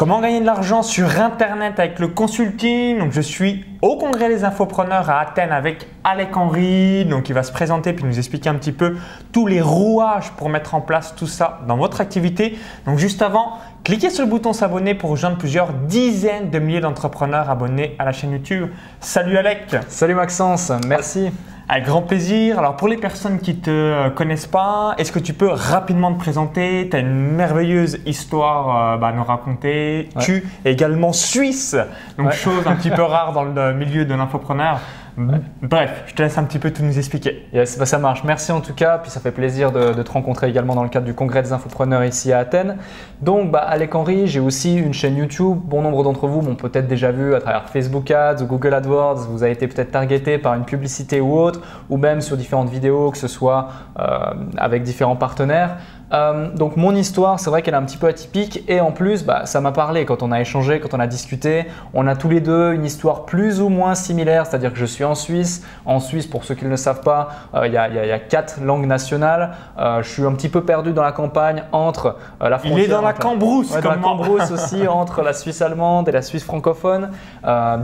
Comment 0.00 0.22
gagner 0.22 0.40
de 0.40 0.46
l'argent 0.46 0.82
sur 0.82 1.20
Internet 1.20 1.78
avec 1.78 1.98
le 1.98 2.08
consulting? 2.08 3.00
Donc, 3.00 3.12
je 3.12 3.20
suis 3.20 3.66
au 3.82 3.98
congrès 3.98 4.30
des 4.30 4.44
infopreneurs 4.44 5.10
à 5.10 5.20
Athènes 5.20 5.52
avec 5.52 5.88
Alec 6.04 6.34
Henry, 6.34 7.04
donc 7.04 7.28
il 7.28 7.34
va 7.34 7.42
se 7.42 7.52
présenter 7.52 7.92
puis 7.92 8.06
nous 8.06 8.16
expliquer 8.16 8.48
un 8.48 8.54
petit 8.54 8.72
peu 8.72 8.96
tous 9.30 9.46
les 9.46 9.60
rouages 9.60 10.30
pour 10.38 10.48
mettre 10.48 10.74
en 10.74 10.80
place 10.80 11.14
tout 11.14 11.26
ça 11.26 11.60
dans 11.68 11.76
votre 11.76 12.00
activité. 12.00 12.58
Donc, 12.86 12.96
juste 12.96 13.20
avant, 13.20 13.58
cliquez 13.84 14.08
sur 14.08 14.24
le 14.24 14.30
bouton 14.30 14.54
s'abonner 14.54 14.94
pour 14.94 15.10
rejoindre 15.10 15.36
plusieurs 15.36 15.70
dizaines 15.74 16.48
de 16.48 16.58
milliers 16.58 16.80
d'entrepreneurs 16.80 17.50
abonnés 17.50 17.94
à 17.98 18.06
la 18.06 18.12
chaîne 18.12 18.32
YouTube. 18.32 18.70
Salut 19.00 19.36
Alec 19.36 19.76
Salut 19.88 20.14
Maxence, 20.14 20.72
merci 20.86 21.30
avec 21.70 21.84
grand 21.84 22.02
plaisir. 22.02 22.58
Alors 22.58 22.76
pour 22.76 22.88
les 22.88 22.96
personnes 22.96 23.38
qui 23.38 23.54
ne 23.54 23.60
te 23.60 23.70
euh, 23.70 24.10
connaissent 24.10 24.48
pas, 24.48 24.94
est-ce 24.98 25.12
que 25.12 25.20
tu 25.20 25.34
peux 25.34 25.48
rapidement 25.48 26.12
te 26.12 26.18
présenter? 26.18 26.88
Tu 26.90 26.96
as 26.96 27.00
une 27.00 27.14
merveilleuse 27.14 28.00
histoire 28.06 28.94
euh, 28.94 28.96
bah, 28.96 29.08
à 29.08 29.12
nous 29.12 29.22
raconter. 29.22 30.08
Tu 30.18 30.44
es 30.64 30.72
également 30.72 31.12
suisse, 31.12 31.76
donc 32.18 32.32
chose 32.32 32.66
un 32.66 32.74
petit 32.74 32.90
peu 32.90 33.02
rare 33.02 33.32
dans 33.32 33.44
le 33.44 33.72
milieu 33.72 34.04
de 34.04 34.14
l'infopreneur. 34.14 34.80
Bref, 35.62 36.04
je 36.06 36.14
te 36.14 36.22
laisse 36.22 36.38
un 36.38 36.44
petit 36.44 36.58
peu 36.58 36.70
tout 36.70 36.82
nous 36.82 36.98
expliquer. 36.98 37.46
Yes, 37.52 37.78
bah, 37.78 37.86
ça 37.86 37.98
marche. 37.98 38.24
Merci 38.24 38.52
en 38.52 38.60
tout 38.60 38.74
cas. 38.74 38.98
Puis 38.98 39.10
ça 39.10 39.20
fait 39.20 39.30
plaisir 39.30 39.72
de, 39.72 40.02
te 40.02 40.10
rencontrer 40.10 40.48
également 40.48 40.74
dans 40.74 40.82
le 40.82 40.88
cadre 40.88 41.06
du 41.06 41.14
congrès 41.14 41.42
des 41.42 41.52
infopreneurs 41.52 42.04
ici 42.04 42.32
à 42.32 42.38
Athènes. 42.38 42.76
Donc, 43.20 43.50
bah, 43.50 43.58
Alec 43.58 43.94
Henry, 43.94 44.26
j'ai 44.26 44.40
aussi 44.40 44.76
une 44.76 44.94
chaîne 44.94 45.16
YouTube. 45.16 45.58
Bon 45.64 45.82
nombre 45.82 46.02
d'entre 46.02 46.26
vous 46.26 46.42
m'ont 46.42 46.54
peut-être 46.54 46.86
déjà 46.86 47.10
vu 47.10 47.34
à 47.34 47.40
travers 47.40 47.68
Facebook 47.68 48.10
Ads 48.10 48.42
ou 48.42 48.46
Google 48.46 48.74
AdWords. 48.74 49.26
Vous 49.28 49.42
avez 49.42 49.52
été 49.52 49.68
peut-être 49.68 49.90
targeté 49.90 50.38
par 50.38 50.54
une 50.54 50.64
publicité 50.64 51.20
ou 51.20 51.38
autre, 51.38 51.60
ou 51.88 51.96
même 51.96 52.20
sur 52.20 52.36
différentes 52.36 52.70
vidéos, 52.70 53.10
que 53.10 53.18
ce 53.18 53.28
soit 53.28 53.68
euh, 53.98 54.32
avec 54.56 54.82
différents 54.82 55.16
partenaires. 55.16 55.76
Euh, 56.12 56.48
donc 56.54 56.76
mon 56.76 56.94
histoire, 56.94 57.38
c'est 57.38 57.50
vrai 57.50 57.62
qu'elle 57.62 57.74
est 57.74 57.78
un 57.78 57.84
petit 57.84 57.96
peu 57.96 58.08
atypique 58.08 58.64
et 58.68 58.80
en 58.80 58.92
plus, 58.92 59.24
bah, 59.24 59.46
ça 59.46 59.60
m'a 59.60 59.72
parlé 59.72 60.04
quand 60.04 60.22
on 60.22 60.32
a 60.32 60.40
échangé, 60.40 60.80
quand 60.80 60.94
on 60.94 61.00
a 61.00 61.06
discuté. 61.06 61.66
On 61.94 62.06
a 62.06 62.16
tous 62.16 62.28
les 62.28 62.40
deux 62.40 62.72
une 62.72 62.84
histoire 62.84 63.24
plus 63.24 63.60
ou 63.60 63.68
moins 63.68 63.94
similaire, 63.94 64.46
c'est-à-dire 64.46 64.72
que 64.72 64.78
je 64.78 64.86
suis 64.86 65.04
en 65.04 65.14
Suisse. 65.14 65.64
En 65.86 66.00
Suisse, 66.00 66.26
pour 66.26 66.44
ceux 66.44 66.54
qui 66.54 66.64
ne 66.64 66.70
le 66.70 66.76
savent 66.76 67.02
pas, 67.02 67.28
euh, 67.54 67.66
il 67.66 67.72
y, 67.72 67.76
a 67.76 68.18
quatre 68.18 68.60
langues 68.60 68.86
nationales. 68.86 69.52
Euh, 69.78 70.02
je 70.02 70.08
suis 70.08 70.24
un 70.24 70.32
petit 70.32 70.48
peu 70.48 70.62
perdu 70.62 70.92
dans 70.92 71.02
la 71.02 71.12
campagne 71.12 71.64
entre 71.72 72.16
la 72.40 72.58
frontière. 72.58 72.78
Il 72.78 72.84
est 72.84 72.88
dans 72.88 73.02
la 73.02 73.12
cambrousse, 73.12 73.72
ouais, 73.74 73.80
dans 73.80 73.90
la 73.90 73.96
cambrousse 73.96 74.50
aussi 74.50 74.86
entre 74.88 75.22
la 75.22 75.32
Suisse 75.32 75.62
allemande 75.62 76.08
et 76.08 76.12
la 76.12 76.22
Suisse 76.22 76.44
francophone. 76.44 77.10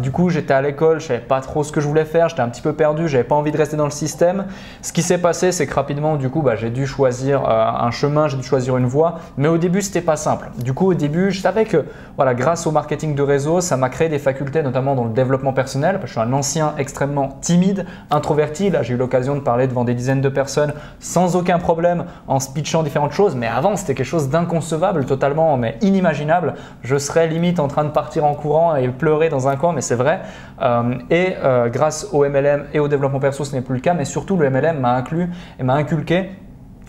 du 0.03 0.11
coup, 0.11 0.31
j'étais 0.31 0.55
à 0.55 0.63
l'école, 0.63 1.01
je 1.01 1.07
savais 1.07 1.21
pas 1.21 1.41
trop 1.41 1.63
ce 1.63 1.73
que 1.73 1.81
je 1.81 1.87
voulais 1.87 2.05
faire, 2.05 2.29
j'étais 2.29 2.43
un 2.43 2.49
petit 2.49 2.63
peu 2.63 2.73
perdu, 2.73 3.09
j'avais 3.09 3.25
pas 3.25 3.35
envie 3.35 3.53
de 3.53 3.57
rester 3.57 3.77
dans 3.77 3.85
le 3.85 3.91
système. 3.91 4.47
Ce 4.83 4.93
qui 4.93 5.03
s'est 5.03 5.19
passé, 5.19 5.53
c'est 5.53 5.67
que 5.67 5.75
rapidement, 5.75 6.17
du 6.17 6.31
coup, 6.31 6.43
bah, 6.43 6.57
j'ai 6.57 6.71
dû 6.71 6.87
choisir 6.87 7.49
un 7.49 7.91
chemin 7.91 8.16
j'ai 8.27 8.37
dû 8.37 8.43
choisir 8.43 8.77
une 8.77 8.87
voie. 8.87 9.21
Mais 9.37 9.49
au 9.49 9.59
début, 9.59 9.83
c'était 9.83 10.01
pas 10.01 10.17
simple. 10.17 10.49
Du 10.59 10.73
coup, 10.73 10.91
au 10.91 10.95
début, 10.95 11.31
je 11.31 11.41
savais 11.41 11.65
que 11.65 11.85
voilà, 12.17 12.35
grâce 12.35 12.67
au 12.67 12.71
marketing 12.71 13.15
de 13.15 13.23
réseau, 13.23 13.61
ça 13.61 13.77
m'a 13.77 13.89
créé 13.89 14.09
des 14.09 14.19
facultés, 14.19 14.63
notamment 14.63 14.95
dans 14.95 15.05
le 15.05 15.11
développement 15.11 15.53
personnel. 15.53 15.99
Parce 15.99 16.05
que 16.05 16.09
je 16.09 16.13
suis 16.21 16.21
un 16.21 16.33
ancien 16.33 16.75
extrêmement 16.79 17.39
timide, 17.41 17.87
introverti. 18.11 18.71
Là, 18.71 18.83
j'ai 18.83 18.95
eu 18.95 18.97
l'occasion 18.97 19.35
de 19.35 19.41
parler 19.41 19.67
devant 19.67 19.85
des 19.85 19.95
dizaines 19.95 20.21
de 20.21 20.29
personnes 20.29 20.73
sans 20.99 21.37
aucun 21.37 21.59
problème 21.59 22.07
en 22.27 22.41
speechant 22.41 22.83
différentes 22.83 23.13
choses. 23.13 23.37
Mais 23.37 23.47
avant, 23.47 23.77
c'était 23.77 23.95
quelque 23.95 24.07
chose 24.07 24.31
d'inconcevable, 24.31 25.05
totalement, 25.05 25.57
mais 25.57 25.77
inimaginable. 25.83 26.55
Je 26.83 26.97
serais 26.97 27.29
limite 27.29 27.61
en 27.61 27.69
train 27.69 27.85
de 27.85 27.91
partir 27.91 28.25
en 28.25 28.35
courant 28.35 28.77
et 28.77 28.89
pleurer 28.89 29.29
dans 29.29 29.49
un 29.49 29.57
coin, 29.57 29.73
mais 29.73 29.81
c'est 29.81 29.95
vrai. 29.95 30.21
Euh, 30.63 30.95
et 31.11 31.35
euh, 31.43 31.69
grâce 31.69 32.09
au 32.13 32.27
MLM 32.27 32.65
et 32.73 32.81
au 32.81 32.89
développement 32.89 33.21
perso, 33.21 33.45
ce 33.45 33.55
n'est 33.55 33.63
plus 33.63 33.75
le 33.75 33.81
cas. 33.81 33.95
Mais 33.95 34.05
surtout, 34.05 34.37
le 34.37 34.49
MLM 34.51 34.81
m'a 34.81 34.95
inclus 34.95 35.29
et 35.59 35.63
m'a 35.63 35.75
inculqué 35.75 36.31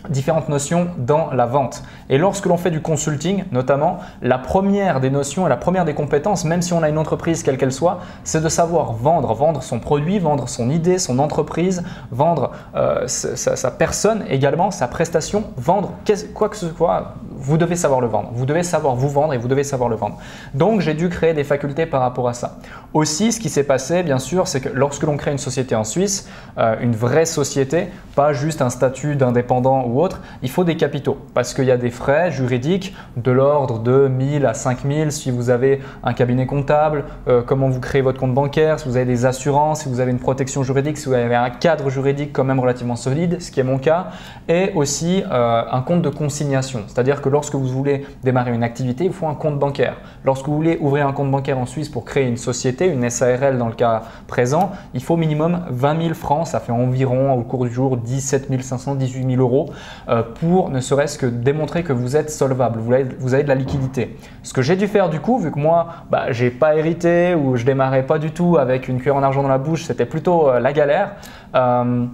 différentes 0.10 0.50
notions 0.50 0.88
dans 0.98 1.32
la 1.32 1.46
vente. 1.46 1.84
Et 2.10 2.18
lorsque 2.18 2.46
l'on 2.46 2.58
fait 2.58 2.72
du 2.72 2.82
consulting, 2.82 3.46
notamment, 3.52 3.98
la 4.22 4.38
première 4.38 5.00
des 5.00 5.10
notions 5.10 5.46
et 5.46 5.50
la 5.50 5.58
première 5.58 5.86
des 5.86 5.94
compétences, 5.94 6.46
même 6.46 6.62
si 6.62 6.74
on 6.74 6.84
a 6.84 6.90
une 6.90 6.98
entreprise 6.98 7.44
quelle 7.44 7.58
qu'elle 7.58 7.72
soit, 7.72 8.00
c'est 8.24 8.42
de 8.42 8.50
savoir 8.50 8.94
vendre, 8.94 9.34
vendre 9.34 9.64
son 9.64 9.80
produit, 9.80 10.20
vendre 10.20 10.48
son 10.50 10.70
idée, 10.70 10.98
son 10.98 11.20
entreprise, 11.20 11.84
vendre 12.12 12.52
euh, 12.76 13.08
sa, 13.08 13.72
personne 13.72 14.24
également, 14.30 14.72
sa 14.72 14.88
prestation, 14.88 15.44
vendre 15.58 15.92
quoi 16.34 16.50
que 16.50 16.58
ce 16.58 16.70
soit. 16.70 17.14
Vous 17.40 17.58
devez 17.58 17.76
savoir 17.76 18.02
le 18.02 18.08
vendre. 18.08 18.30
Vous 18.34 18.46
devez 18.46 18.64
savoir 18.64 18.96
vous 18.96 19.10
vendre 19.10 19.34
et 19.34 19.38
vous 19.38 19.48
devez 19.48 19.64
savoir 19.64 19.90
le 19.90 19.96
vendre. 19.96 20.18
Donc 20.54 20.82
j'ai 20.82 20.94
dû 20.94 21.10
créer 21.10 21.34
des 21.34 21.44
facultés 21.44 21.86
par 21.86 22.02
rapport 22.02 22.28
à 22.28 22.34
ça. 22.34 22.58
Aussi, 22.98 23.32
ce 23.32 23.40
qui 23.40 23.50
s'est 23.50 23.64
passé, 23.64 24.02
bien 24.02 24.18
sûr, 24.18 24.48
c'est 24.48 24.60
que 24.60 24.70
lorsque 24.74 25.04
l'on 25.04 25.18
crée 25.18 25.32
une 25.32 25.38
société 25.38 25.76
en 25.76 25.84
Suisse, 25.84 26.28
euh, 26.58 26.78
une 26.82 26.96
vraie 26.96 27.28
société, 27.28 27.90
pas 28.16 28.34
juste 28.34 28.64
un 28.64 28.72
statut 28.72 29.16
d'indépendant 29.16 29.86
ou 29.86 30.02
autre, 30.02 30.20
il 30.42 30.50
faut 30.50 30.64
des 30.64 30.78
capitaux 30.78 31.20
parce 31.36 31.54
qu'il 31.54 31.66
y 31.66 31.72
a 31.72 31.78
des 31.78 31.92
frais 31.92 32.32
juridiques 32.32 32.96
de 33.16 33.30
l'ordre 33.30 33.78
de 33.78 34.08
1000 34.08 34.48
à 34.48 34.56
5000 34.56 35.12
si 35.12 35.30
vous 35.30 35.52
avez 35.52 35.80
un 36.04 36.14
cabinet 36.14 36.48
comptable, 36.48 37.04
euh, 37.28 37.44
comment 37.46 37.70
vous 37.70 37.80
créez 37.80 38.02
votre 38.02 38.20
compte 38.20 38.34
bancaire, 38.34 38.80
si 38.80 38.90
vous 38.90 38.98
avez 38.98 39.06
des 39.06 39.28
assurances, 39.28 39.82
si 39.82 39.90
vous 39.90 40.00
avez 40.00 40.10
une 40.10 40.18
protection 40.18 40.64
juridique, 40.64 40.98
si 40.98 41.06
vous 41.06 41.14
avez 41.14 41.36
un 41.36 41.52
cadre 41.52 41.92
juridique 41.92 42.32
quand 42.34 42.46
même 42.46 42.60
relativement 42.60 42.96
solide, 42.96 43.40
ce 43.40 43.52
qui 43.52 43.60
est 43.60 43.64
mon 43.64 43.78
cas, 43.78 44.08
et 44.50 44.72
aussi 44.74 45.22
euh, 45.32 45.62
un 45.72 45.82
compte 45.82 46.02
de 46.02 46.10
consignation. 46.10 46.82
C'est-à-dire 46.88 47.22
que 47.22 47.30
lorsque 47.30 47.54
vous 47.54 47.68
voulez 47.68 48.08
démarrer 48.24 48.56
une 48.56 48.64
activité, 48.64 49.06
il 49.06 49.14
faut 49.14 49.28
un 49.28 49.36
compte 49.36 49.60
bancaire. 49.60 49.98
Lorsque 50.26 50.48
vous 50.48 50.56
voulez 50.56 50.80
ouvrir 50.82 51.06
un 51.06 51.14
compte 51.14 51.30
bancaire 51.30 51.60
en 51.60 51.68
Suisse 51.68 51.90
pour 51.90 52.04
créer 52.04 52.26
une 52.26 52.38
société, 52.38 52.87
une 52.90 53.10
SARL 53.10 53.58
dans 53.58 53.68
le 53.68 53.74
cas 53.74 54.04
présent, 54.28 54.72
il 54.94 55.04
faut 55.04 55.18
minimum 55.18 55.66
20 55.70 56.02
000 56.02 56.14
francs, 56.14 56.48
ça 56.48 56.60
fait 56.60 56.72
environ 56.72 57.34
au 57.34 57.42
cours 57.42 57.66
du 57.66 57.72
jour 57.72 57.98
17 57.98 58.62
500, 58.62 58.96
18 58.96 59.30
000 59.36 59.42
euros. 59.42 59.70
Euh, 60.10 60.24
pour 60.40 60.70
ne 60.70 60.80
serait-ce 60.80 61.18
que 61.18 61.26
démontrer 61.26 61.84
que 61.84 61.94
vous 61.94 62.16
êtes 62.16 62.30
solvable, 62.30 62.80
vous 62.80 62.94
avez, 62.94 63.06
vous 63.20 63.34
avez 63.34 63.44
de 63.44 63.50
la 63.50 63.56
liquidité. 63.56 64.18
Ce 64.44 64.54
que 64.54 64.62
j'ai 64.62 64.76
dû 64.76 64.88
faire 64.88 65.10
du 65.10 65.20
coup, 65.20 65.40
vu 65.40 65.52
que 65.52 65.60
moi, 65.60 65.88
bah, 66.10 66.32
j'ai 66.32 66.50
pas 66.50 66.76
hérité 66.76 67.36
ou 67.36 67.56
je 67.56 67.66
démarrais 67.66 68.04
pas 68.04 68.20
du 68.20 68.32
tout 68.32 68.58
avec 68.58 68.88
une 68.88 68.98
cuillère 68.98 69.16
en 69.16 69.24
argent 69.24 69.44
dans 69.44 69.50
la 69.50 69.58
bouche, 69.58 69.84
c'était 69.84 70.06
plutôt 70.06 70.50
euh, 70.50 70.60
la 70.60 70.74
galère. 70.74 71.16
Euh, 71.56 72.06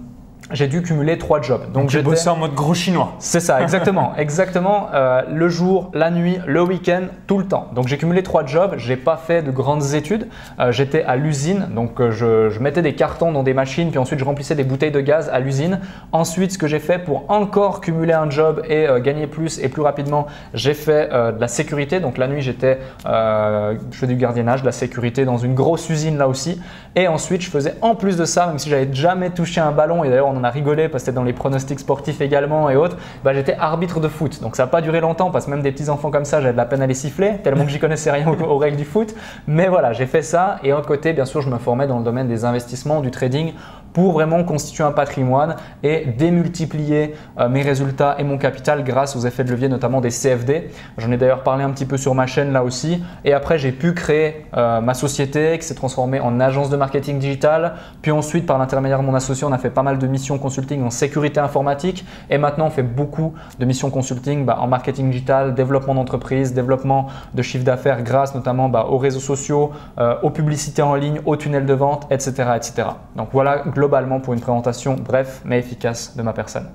j'ai 0.52 0.68
dû 0.68 0.82
cumuler 0.82 1.18
trois 1.18 1.40
jobs. 1.40 1.72
Donc, 1.72 1.90
j'ai 1.90 2.02
bossé 2.02 2.28
en 2.28 2.36
mode 2.36 2.54
gros 2.54 2.74
chinois. 2.74 3.14
C'est 3.18 3.40
ça, 3.40 3.62
exactement. 3.62 4.14
exactement. 4.18 4.88
Euh, 4.92 5.22
le 5.32 5.48
jour, 5.48 5.90
la 5.94 6.10
nuit, 6.10 6.38
le 6.46 6.62
week-end, 6.62 7.02
tout 7.26 7.38
le 7.38 7.46
temps. 7.46 7.68
Donc 7.74 7.88
j'ai 7.88 7.98
cumulé 7.98 8.22
trois 8.22 8.44
jobs. 8.44 8.74
J'ai 8.76 8.96
pas 8.96 9.16
fait 9.16 9.42
de 9.42 9.50
grandes 9.50 9.94
études. 9.94 10.28
Euh, 10.58 10.72
j'étais 10.72 11.02
à 11.02 11.16
l'usine. 11.16 11.68
Donc 11.74 12.00
euh, 12.00 12.10
je, 12.10 12.58
mettais 12.58 12.82
des 12.82 12.94
cartons 12.94 13.32
dans 13.32 13.42
des 13.42 13.54
machines, 13.54 13.90
puis 13.90 13.98
ensuite 13.98 14.18
je 14.18 14.24
remplissais 14.24 14.54
des 14.54 14.64
bouteilles 14.64 14.90
de 14.90 15.00
gaz 15.00 15.30
à 15.32 15.40
l'usine. 15.40 15.80
Ensuite, 16.12 16.52
ce 16.52 16.58
que 16.58 16.66
j'ai 16.66 16.78
fait 16.78 16.98
pour 16.98 17.30
encore 17.30 17.80
cumuler 17.80 18.12
un 18.12 18.30
job 18.30 18.62
et 18.68 18.86
gagner 19.02 19.26
plus 19.26 19.58
et 19.58 19.68
plus 19.68 19.82
rapidement, 19.82 20.26
j'ai 20.54 20.74
fait 20.74 21.08
de 21.10 21.40
la 21.40 21.48
sécurité. 21.48 22.00
Donc 22.00 22.18
la 22.18 22.28
nuit, 22.28 22.40
j'étais, 22.40 22.78
je 23.04 23.76
faisais 23.90 24.06
du 24.06 24.16
gardiennage, 24.16 24.60
de 24.60 24.66
la 24.66 24.72
sécurité 24.72 25.24
dans 25.24 25.38
une 25.38 25.54
grosse 25.54 25.88
usine 25.90 26.16
là 26.16 26.28
aussi. 26.28 26.60
Et 26.96 27.08
ensuite, 27.08 27.42
je 27.42 27.50
faisais 27.50 27.74
en 27.82 27.94
plus 27.94 28.16
de 28.16 28.24
ça, 28.24 28.46
même 28.46 28.58
si 28.58 28.70
j'avais 28.70 28.92
jamais 28.92 29.30
touché 29.30 29.60
un 29.60 29.72
ballon, 29.72 30.04
et 30.04 30.08
d'ailleurs 30.08 30.33
on 30.34 30.44
a 30.44 30.50
rigolé 30.50 30.88
parce 30.88 31.02
que 31.02 31.06
c'était 31.06 31.16
dans 31.16 31.24
les 31.24 31.32
pronostics 31.32 31.80
sportifs 31.80 32.20
également 32.20 32.70
et 32.70 32.76
autres, 32.76 32.96
bah, 33.22 33.32
j'étais 33.34 33.54
arbitre 33.58 34.00
de 34.00 34.08
foot. 34.08 34.40
Donc 34.42 34.56
ça 34.56 34.64
n'a 34.64 34.66
pas 34.68 34.80
duré 34.80 35.00
longtemps 35.00 35.30
parce 35.30 35.46
que 35.46 35.50
même 35.50 35.62
des 35.62 35.72
petits 35.72 35.88
enfants 35.88 36.10
comme 36.10 36.24
ça, 36.24 36.40
j'avais 36.40 36.52
de 36.52 36.56
la 36.56 36.66
peine 36.66 36.82
à 36.82 36.86
les 36.86 36.94
siffler, 36.94 37.38
tellement 37.42 37.64
que 37.64 37.70
j'y 37.70 37.78
connaissais 37.78 38.10
rien 38.10 38.28
aux, 38.28 38.58
règles 38.58 38.76
du 38.76 38.84
foot. 38.84 39.14
Mais 39.46 39.68
voilà, 39.68 39.92
j'ai 39.92 40.06
fait 40.06 40.22
ça 40.22 40.58
et 40.62 40.72
en 40.72 40.82
côté, 40.82 41.12
bien 41.12 41.24
sûr, 41.24 41.40
je 41.40 41.50
me 41.50 41.58
formais 41.58 41.86
dans 41.86 41.98
le 41.98 42.04
domaine 42.04 42.28
des 42.28 42.44
investissements, 42.44 43.00
du 43.00 43.10
trading 43.10 43.52
pour 43.94 44.12
vraiment 44.12 44.44
constituer 44.44 44.84
un 44.84 44.92
patrimoine 44.92 45.56
et 45.82 46.04
démultiplier 46.04 47.14
euh, 47.38 47.48
mes 47.48 47.62
résultats 47.62 48.16
et 48.18 48.24
mon 48.24 48.36
capital 48.36 48.84
grâce 48.84 49.16
aux 49.16 49.20
effets 49.20 49.44
de 49.44 49.50
levier, 49.50 49.68
notamment 49.68 50.02
des 50.02 50.10
CFD. 50.10 50.68
J'en 50.98 51.10
ai 51.12 51.16
d'ailleurs 51.16 51.44
parlé 51.44 51.64
un 51.64 51.70
petit 51.70 51.86
peu 51.86 51.96
sur 51.96 52.14
ma 52.14 52.26
chaîne 52.26 52.52
là 52.52 52.64
aussi. 52.64 53.02
Et 53.24 53.32
après, 53.32 53.56
j'ai 53.56 53.72
pu 53.72 53.94
créer 53.94 54.46
euh, 54.56 54.80
ma 54.80 54.94
société 54.94 55.56
qui 55.58 55.64
s'est 55.64 55.76
transformée 55.76 56.20
en 56.20 56.40
agence 56.40 56.70
de 56.70 56.76
marketing 56.76 57.18
digital. 57.18 57.74
Puis 58.02 58.10
ensuite, 58.10 58.46
par 58.46 58.58
l'intermédiaire 58.58 59.00
de 59.00 59.06
mon 59.06 59.14
associé, 59.14 59.46
on 59.46 59.52
a 59.52 59.58
fait 59.58 59.70
pas 59.70 59.84
mal 59.84 59.98
de 59.98 60.06
missions 60.08 60.38
consulting 60.38 60.82
en 60.84 60.90
sécurité 60.90 61.38
informatique. 61.38 62.04
Et 62.30 62.38
maintenant, 62.38 62.66
on 62.66 62.70
fait 62.70 62.82
beaucoup 62.82 63.34
de 63.60 63.64
missions 63.64 63.90
consulting 63.90 64.44
bah, 64.44 64.58
en 64.60 64.66
marketing 64.66 65.10
digital, 65.10 65.54
développement 65.54 65.94
d'entreprise, 65.94 66.52
développement 66.52 67.06
de 67.32 67.42
chiffre 67.42 67.64
d'affaires 67.64 68.02
grâce 68.02 68.34
notamment 68.34 68.68
bah, 68.68 68.88
aux 68.90 68.98
réseaux 68.98 69.20
sociaux, 69.20 69.70
euh, 69.98 70.16
aux 70.24 70.30
publicités 70.30 70.82
en 70.82 70.96
ligne, 70.96 71.20
aux 71.26 71.36
tunnels 71.36 71.66
de 71.66 71.74
vente, 71.74 72.08
etc. 72.10 72.32
etc. 72.56 72.88
Donc 73.14 73.28
voilà, 73.32 73.58
globalement 73.58 73.83
pour 74.20 74.34
une 74.34 74.40
présentation 74.40 74.96
bref 74.96 75.42
mais 75.44 75.58
efficace 75.58 76.16
de 76.16 76.22
ma 76.22 76.32
personne. 76.32 76.68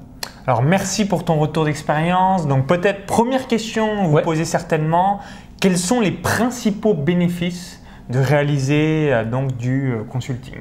Alors 0.47 0.61
merci 0.61 1.05
pour 1.05 1.25
ton 1.25 1.37
retour 1.37 1.65
d'expérience. 1.65 2.47
Donc 2.47 2.67
peut-être 2.67 3.05
première 3.05 3.47
question, 3.47 4.07
vous 4.07 4.21
posez 4.21 4.45
certainement, 4.45 5.19
quels 5.59 5.77
sont 5.77 5.99
les 5.99 6.11
principaux 6.11 6.93
bénéfices 6.93 7.81
de 8.09 8.19
réaliser 8.19 9.13
euh, 9.13 9.25
donc 9.25 9.55
du 9.57 9.91
euh, 9.91 10.03
consulting? 10.03 10.55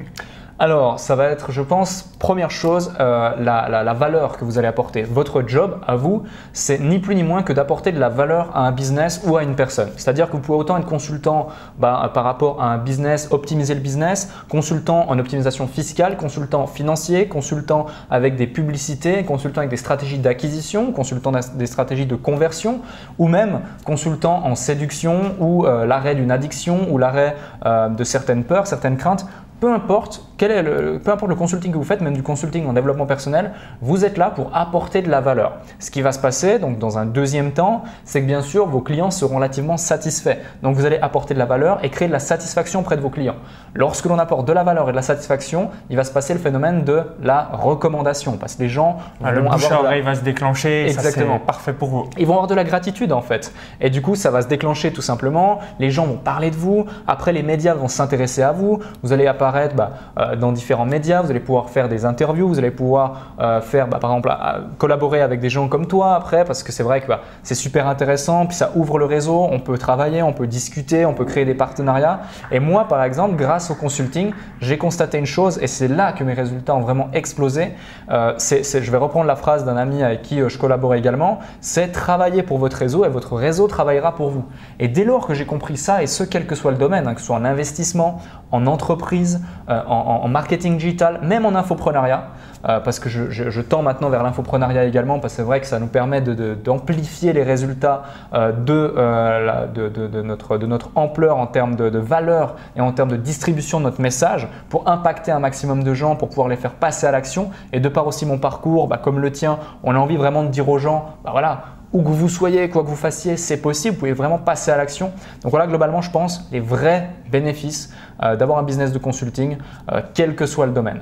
Alors, 0.61 0.99
ça 0.99 1.15
va 1.15 1.27
être, 1.27 1.53
je 1.53 1.61
pense, 1.61 2.01
première 2.19 2.51
chose, 2.51 2.91
euh, 2.99 3.31
la, 3.39 3.93
valeur 3.93 4.37
que 4.37 4.43
vous 4.43 4.57
allez 4.57 4.67
apporter. 4.67 5.03
Votre 5.03 5.47
job, 5.47 5.79
à 5.87 5.95
vous, 5.95 6.23
c'est 6.51 6.79
ni 6.79 6.99
plus 6.99 7.15
ni 7.15 7.23
moins 7.23 7.43
que 7.43 7.53
d'apporter 7.53 7.93
de 7.93 7.99
la 7.99 8.09
valeur 8.09 8.49
à 8.53 8.67
un 8.67 8.73
business 8.73 9.21
ou 9.25 9.37
à 9.37 9.43
une 9.43 9.55
personne. 9.55 9.89
C'est-à-dire 9.95 10.27
que 10.27 10.33
vous 10.33 10.41
pouvez 10.41 10.57
autant 10.57 10.77
être 10.77 10.85
consultant 10.85 11.47
bah, 11.77 12.11
par 12.13 12.25
rapport 12.25 12.61
à 12.61 12.65
un 12.65 12.77
business, 12.77 13.29
optimiser 13.31 13.73
le 13.73 13.79
business, 13.79 14.33
consultant 14.49 15.09
en 15.09 15.17
optimisation 15.17 15.65
fiscale, 15.65 16.17
consultant 16.17 16.67
financier, 16.67 17.29
consultant 17.29 17.85
avec 18.11 18.35
des 18.35 18.47
publicités, 18.47 19.23
consultant 19.23 19.59
avec 19.59 19.69
des 19.69 19.77
stratégies 19.77 20.19
d'acquisition, 20.19 20.91
consultant 20.91 21.31
des 21.55 21.67
stratégies 21.67 22.05
de 22.05 22.15
conversion, 22.15 22.81
ou 23.17 23.29
même 23.29 23.61
consultant 23.85 24.45
en 24.45 24.55
séduction 24.55 25.35
ou 25.39 25.65
euh, 25.65 25.85
l'arrêt 25.85 26.15
d'une 26.15 26.31
addiction 26.31 26.91
ou 26.91 26.97
l'arrêt 26.97 27.37
euh, 27.65 27.87
de 27.87 28.03
certaines 28.03 28.43
peurs, 28.43 28.67
certaines 28.67 28.97
craintes 28.97 29.25
peu 29.59 29.73
importe, 29.73 30.23
quel 30.39 30.51
est 30.51 30.63
le, 30.63 30.99
peu 30.99 31.11
importe 31.11 31.29
le 31.29 31.35
consulting 31.35 31.73
que 31.73 31.77
vous 31.77 31.83
faites, 31.83 31.99
même 31.99 32.13
du 32.13 32.23
consulting 32.23 32.65
en 32.65 32.71
développement 32.71 33.05
personnel, 33.05 33.51
vous 33.81 34.05
êtes 34.05 34.17
là 34.17 34.29
pour 34.29 34.55
apporter 34.55 35.01
de 35.01 35.09
la 35.09 35.19
valeur. 35.19 35.57
Ce 35.79 35.91
qui 35.91 36.01
va 36.01 36.13
se 36.13 36.19
passer, 36.19 36.59
donc 36.59 36.79
dans 36.79 36.97
un 36.97 37.05
deuxième 37.05 37.51
temps, 37.51 37.83
c'est 38.05 38.21
que 38.21 38.25
bien 38.25 38.41
sûr, 38.41 38.65
vos 38.65 38.79
clients 38.79 39.11
seront 39.11 39.35
relativement 39.35 39.75
satisfaits. 39.75 40.37
Donc 40.63 40.77
vous 40.77 40.85
allez 40.85 40.97
apporter 40.97 41.33
de 41.33 41.39
la 41.39 41.45
valeur 41.45 41.83
et 41.83 41.89
créer 41.89 42.07
de 42.07 42.13
la 42.13 42.19
satisfaction 42.19 42.79
auprès 42.79 42.95
de 42.95 43.01
vos 43.01 43.09
clients. 43.09 43.35
Lorsque 43.75 44.05
l'on 44.05 44.17
apporte 44.17 44.47
de 44.47 44.53
la 44.53 44.63
valeur 44.63 44.87
et 44.87 44.91
de 44.91 44.95
la 44.95 45.01
satisfaction, 45.01 45.71
il 45.89 45.97
va 45.97 46.05
se 46.05 46.13
passer 46.13 46.33
le 46.33 46.39
phénomène 46.39 46.85
de 46.85 47.01
la 47.21 47.49
recommandation, 47.51 48.37
parce 48.37 48.55
que 48.55 48.63
les 48.63 48.69
gens 48.69 48.97
ah, 49.21 49.33
vont 49.33 49.41
le 49.41 49.49
bouche 49.49 49.69
à 49.69 49.99
va 49.99 50.15
se 50.15 50.21
déclencher. 50.21 50.85
Exactement. 50.85 51.39
Ça, 51.39 51.45
parfait 51.45 51.73
pour 51.73 51.89
vous. 51.89 52.09
Ils 52.17 52.25
vont 52.25 52.35
avoir 52.35 52.47
de 52.47 52.55
la 52.55 52.63
gratitude 52.63 53.11
en 53.11 53.21
fait, 53.21 53.53
et 53.81 53.89
du 53.89 54.01
coup, 54.01 54.15
ça 54.15 54.31
va 54.31 54.41
se 54.41 54.47
déclencher 54.47 54.93
tout 54.93 55.01
simplement. 55.01 55.59
Les 55.79 55.91
gens 55.91 56.05
vont 56.05 56.15
parler 56.15 56.49
de 56.49 56.55
vous. 56.55 56.85
Après, 57.07 57.33
les 57.33 57.43
médias 57.43 57.73
vont 57.73 57.89
s'intéresser 57.89 58.41
à 58.41 58.53
vous. 58.53 58.79
Vous 59.03 59.11
allez 59.11 59.27
apparaître 59.27 59.75
bah, 59.75 59.91
euh, 60.17 60.28
dans 60.35 60.51
différents 60.51 60.85
médias, 60.85 61.21
vous 61.21 61.29
allez 61.29 61.39
pouvoir 61.39 61.69
faire 61.69 61.89
des 61.89 62.05
interviews, 62.05 62.47
vous 62.47 62.59
allez 62.59 62.71
pouvoir 62.71 63.33
euh, 63.39 63.61
faire, 63.61 63.87
bah, 63.87 63.99
par 63.99 64.11
exemple, 64.11 64.33
collaborer 64.77 65.21
avec 65.21 65.39
des 65.39 65.49
gens 65.49 65.67
comme 65.67 65.87
toi 65.87 66.15
après, 66.15 66.45
parce 66.45 66.63
que 66.63 66.71
c'est 66.71 66.83
vrai 66.83 67.01
que 67.01 67.07
bah, 67.07 67.21
c'est 67.43 67.55
super 67.55 67.87
intéressant, 67.87 68.45
puis 68.45 68.55
ça 68.55 68.71
ouvre 68.75 68.99
le 68.99 69.05
réseau, 69.05 69.47
on 69.49 69.59
peut 69.59 69.77
travailler, 69.77 70.23
on 70.23 70.33
peut 70.33 70.47
discuter, 70.47 71.05
on 71.05 71.13
peut 71.13 71.25
créer 71.25 71.45
des 71.45 71.53
partenariats. 71.53 72.21
Et 72.51 72.59
moi, 72.59 72.87
par 72.87 73.03
exemple, 73.03 73.35
grâce 73.35 73.71
au 73.71 73.75
consulting, 73.75 74.31
j'ai 74.61 74.77
constaté 74.77 75.17
une 75.17 75.25
chose, 75.25 75.59
et 75.61 75.67
c'est 75.67 75.87
là 75.87 76.11
que 76.11 76.23
mes 76.23 76.33
résultats 76.33 76.75
ont 76.75 76.81
vraiment 76.81 77.09
explosé. 77.13 77.73
Euh, 78.09 78.33
je 78.37 78.91
vais 78.91 78.97
reprendre 78.97 79.25
la 79.25 79.35
phrase 79.35 79.65
d'un 79.65 79.77
ami 79.77 80.03
avec 80.03 80.21
qui 80.21 80.39
je 80.47 80.57
collabore 80.57 80.95
également, 80.95 81.39
c'est 81.61 81.91
travailler 81.91 82.43
pour 82.43 82.57
votre 82.57 82.77
réseau 82.77 83.05
et 83.05 83.09
votre 83.09 83.35
réseau 83.35 83.67
travaillera 83.67 84.15
pour 84.15 84.29
vous. 84.29 84.45
Et 84.79 84.87
dès 84.87 85.03
lors 85.03 85.27
que 85.27 85.33
j'ai 85.33 85.45
compris 85.45 85.77
ça, 85.77 86.03
et 86.03 86.07
ce 86.07 86.23
quel 86.23 86.45
que 86.45 86.55
soit 86.55 86.71
le 86.71 86.77
domaine, 86.77 87.07
hein, 87.07 87.13
que 87.13 87.21
ce 87.21 87.27
soit 87.27 87.35
en 87.35 87.45
investissement, 87.45 88.19
en 88.51 88.65
entreprise, 88.67 89.41
euh, 89.69 89.81
en, 89.87 90.18
marketing 90.27 90.77
digital, 90.77 91.19
même 91.23 91.45
en 91.45 91.55
infoprenariat, 91.55 92.29
euh, 92.67 92.79
parce 92.79 92.99
que 92.99 93.07
je, 93.09 93.61
tends 93.61 93.81
maintenant 93.81 94.09
vers 94.09 94.23
l'infoprenariat 94.23 94.83
également, 94.83 95.19
parce 95.19 95.33
que 95.33 95.37
c'est 95.37 95.43
vrai 95.43 95.61
que 95.61 95.67
ça 95.67 95.79
nous 95.79 95.87
permet 95.87 96.21
d'amplifier 96.21 97.31
les 97.31 97.43
résultats 97.43 98.03
euh, 98.33 98.51
de, 98.51 100.21
notre, 100.21 100.89
ampleur 100.95 101.37
en 101.37 101.47
termes 101.47 101.75
de, 101.75 101.97
valeur 101.97 102.55
et 102.75 102.81
en 102.81 102.91
termes 102.91 103.11
de 103.11 103.15
distribution 103.15 103.79
de 103.79 103.85
notre 103.85 104.01
message 104.01 104.47
pour 104.69 104.89
impacter 104.89 105.31
un 105.31 105.39
maximum 105.39 105.83
de 105.83 105.93
gens, 105.93 106.15
pour 106.15 106.29
pouvoir 106.29 106.47
les 106.47 106.57
faire 106.57 106.73
passer 106.73 107.07
à 107.07 107.11
l'action. 107.11 107.51
Et 107.71 107.79
de 107.79 107.89
par 107.89 108.07
aussi 108.07 108.25
mon 108.25 108.37
parcours, 108.37 108.87
bah, 108.87 108.99
comme 109.01 109.19
le 109.19 109.31
tien, 109.31 109.59
on 109.83 109.95
a 109.95 109.97
envie 109.99 110.17
vraiment 110.17 110.43
de 110.43 110.49
dire 110.49 110.67
aux 110.67 110.79
gens, 110.79 111.15
bah 111.23 111.29
voilà, 111.31 111.61
où 111.93 112.03
que 112.03 112.09
vous 112.09 112.29
soyez, 112.29 112.69
quoi 112.69 112.83
que 112.83 112.87
vous 112.87 112.95
fassiez, 112.95 113.37
c'est 113.37 113.57
possible, 113.57 113.95
vous 113.95 113.99
pouvez 113.99 114.13
vraiment 114.13 114.37
passer 114.37 114.71
à 114.71 114.77
l'action. 114.77 115.11
Donc 115.41 115.51
voilà, 115.51 115.67
globalement, 115.67 116.01
je 116.01 116.11
pense 116.11 116.47
les 116.51 116.59
vrais 116.59 117.09
bénéfices 117.31 117.93
euh, 118.23 118.35
d'avoir 118.35 118.59
un 118.59 118.63
business 118.63 118.91
de 118.91 118.99
consulting, 118.99 119.57
euh, 119.91 120.01
quel 120.13 120.35
que 120.35 120.45
soit 120.45 120.65
le 120.65 120.71
domaine. 120.71 121.01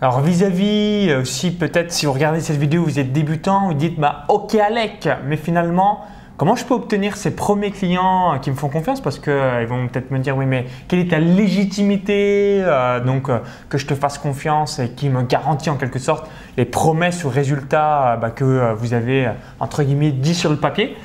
Alors 0.00 0.20
vis-à-vis 0.20 1.10
euh, 1.10 1.20
aussi 1.20 1.50
peut-être 1.52 1.92
si 1.92 2.06
vous 2.06 2.12
regardez 2.12 2.40
cette 2.40 2.56
vidéo, 2.56 2.82
vous 2.82 2.98
êtes 2.98 3.12
débutant, 3.12 3.68
vous 3.68 3.74
dites 3.74 3.98
bah 4.00 4.24
ok 4.28 4.54
Alec, 4.54 5.08
mais 5.26 5.36
finalement 5.36 6.00
Comment 6.36 6.56
je 6.56 6.64
peux 6.64 6.74
obtenir 6.74 7.16
ces 7.16 7.36
premiers 7.36 7.70
clients 7.70 8.40
qui 8.42 8.50
me 8.50 8.56
font 8.56 8.68
confiance? 8.68 9.00
Parce 9.00 9.20
qu'ils 9.20 9.32
euh, 9.32 9.66
vont 9.68 9.86
peut-être 9.86 10.10
me 10.10 10.18
dire 10.18 10.36
oui, 10.36 10.46
mais 10.46 10.66
quelle 10.88 10.98
est 10.98 11.10
ta 11.10 11.20
légitimité 11.20 12.60
euh, 12.60 12.98
Donc 12.98 13.28
euh, 13.28 13.38
que 13.68 13.78
je 13.78 13.86
te 13.86 13.94
fasse 13.94 14.18
confiance 14.18 14.80
et 14.80 14.90
qui 14.90 15.10
me 15.10 15.22
garantit 15.22 15.70
en 15.70 15.76
quelque 15.76 16.00
sorte 16.00 16.28
les 16.56 16.64
promesses 16.64 17.22
ou 17.22 17.28
résultats 17.28 18.16
bah, 18.20 18.30
que 18.30 18.74
vous 18.74 18.94
avez 18.94 19.30
entre 19.60 19.84
guillemets 19.84 20.10
dit 20.10 20.34
sur 20.34 20.50
le 20.50 20.56
papier? 20.56 20.96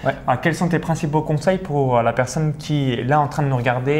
quels 0.41 0.55
sont 0.55 0.67
tes 0.67 0.79
principaux 0.79 1.21
conseils 1.21 1.59
pour 1.59 2.01
la 2.01 2.13
personne 2.13 2.55
qui 2.57 2.93
est 2.93 3.03
là 3.03 3.19
en 3.19 3.27
train 3.27 3.43
de 3.43 3.49
nous 3.49 3.57
regarder 3.57 3.91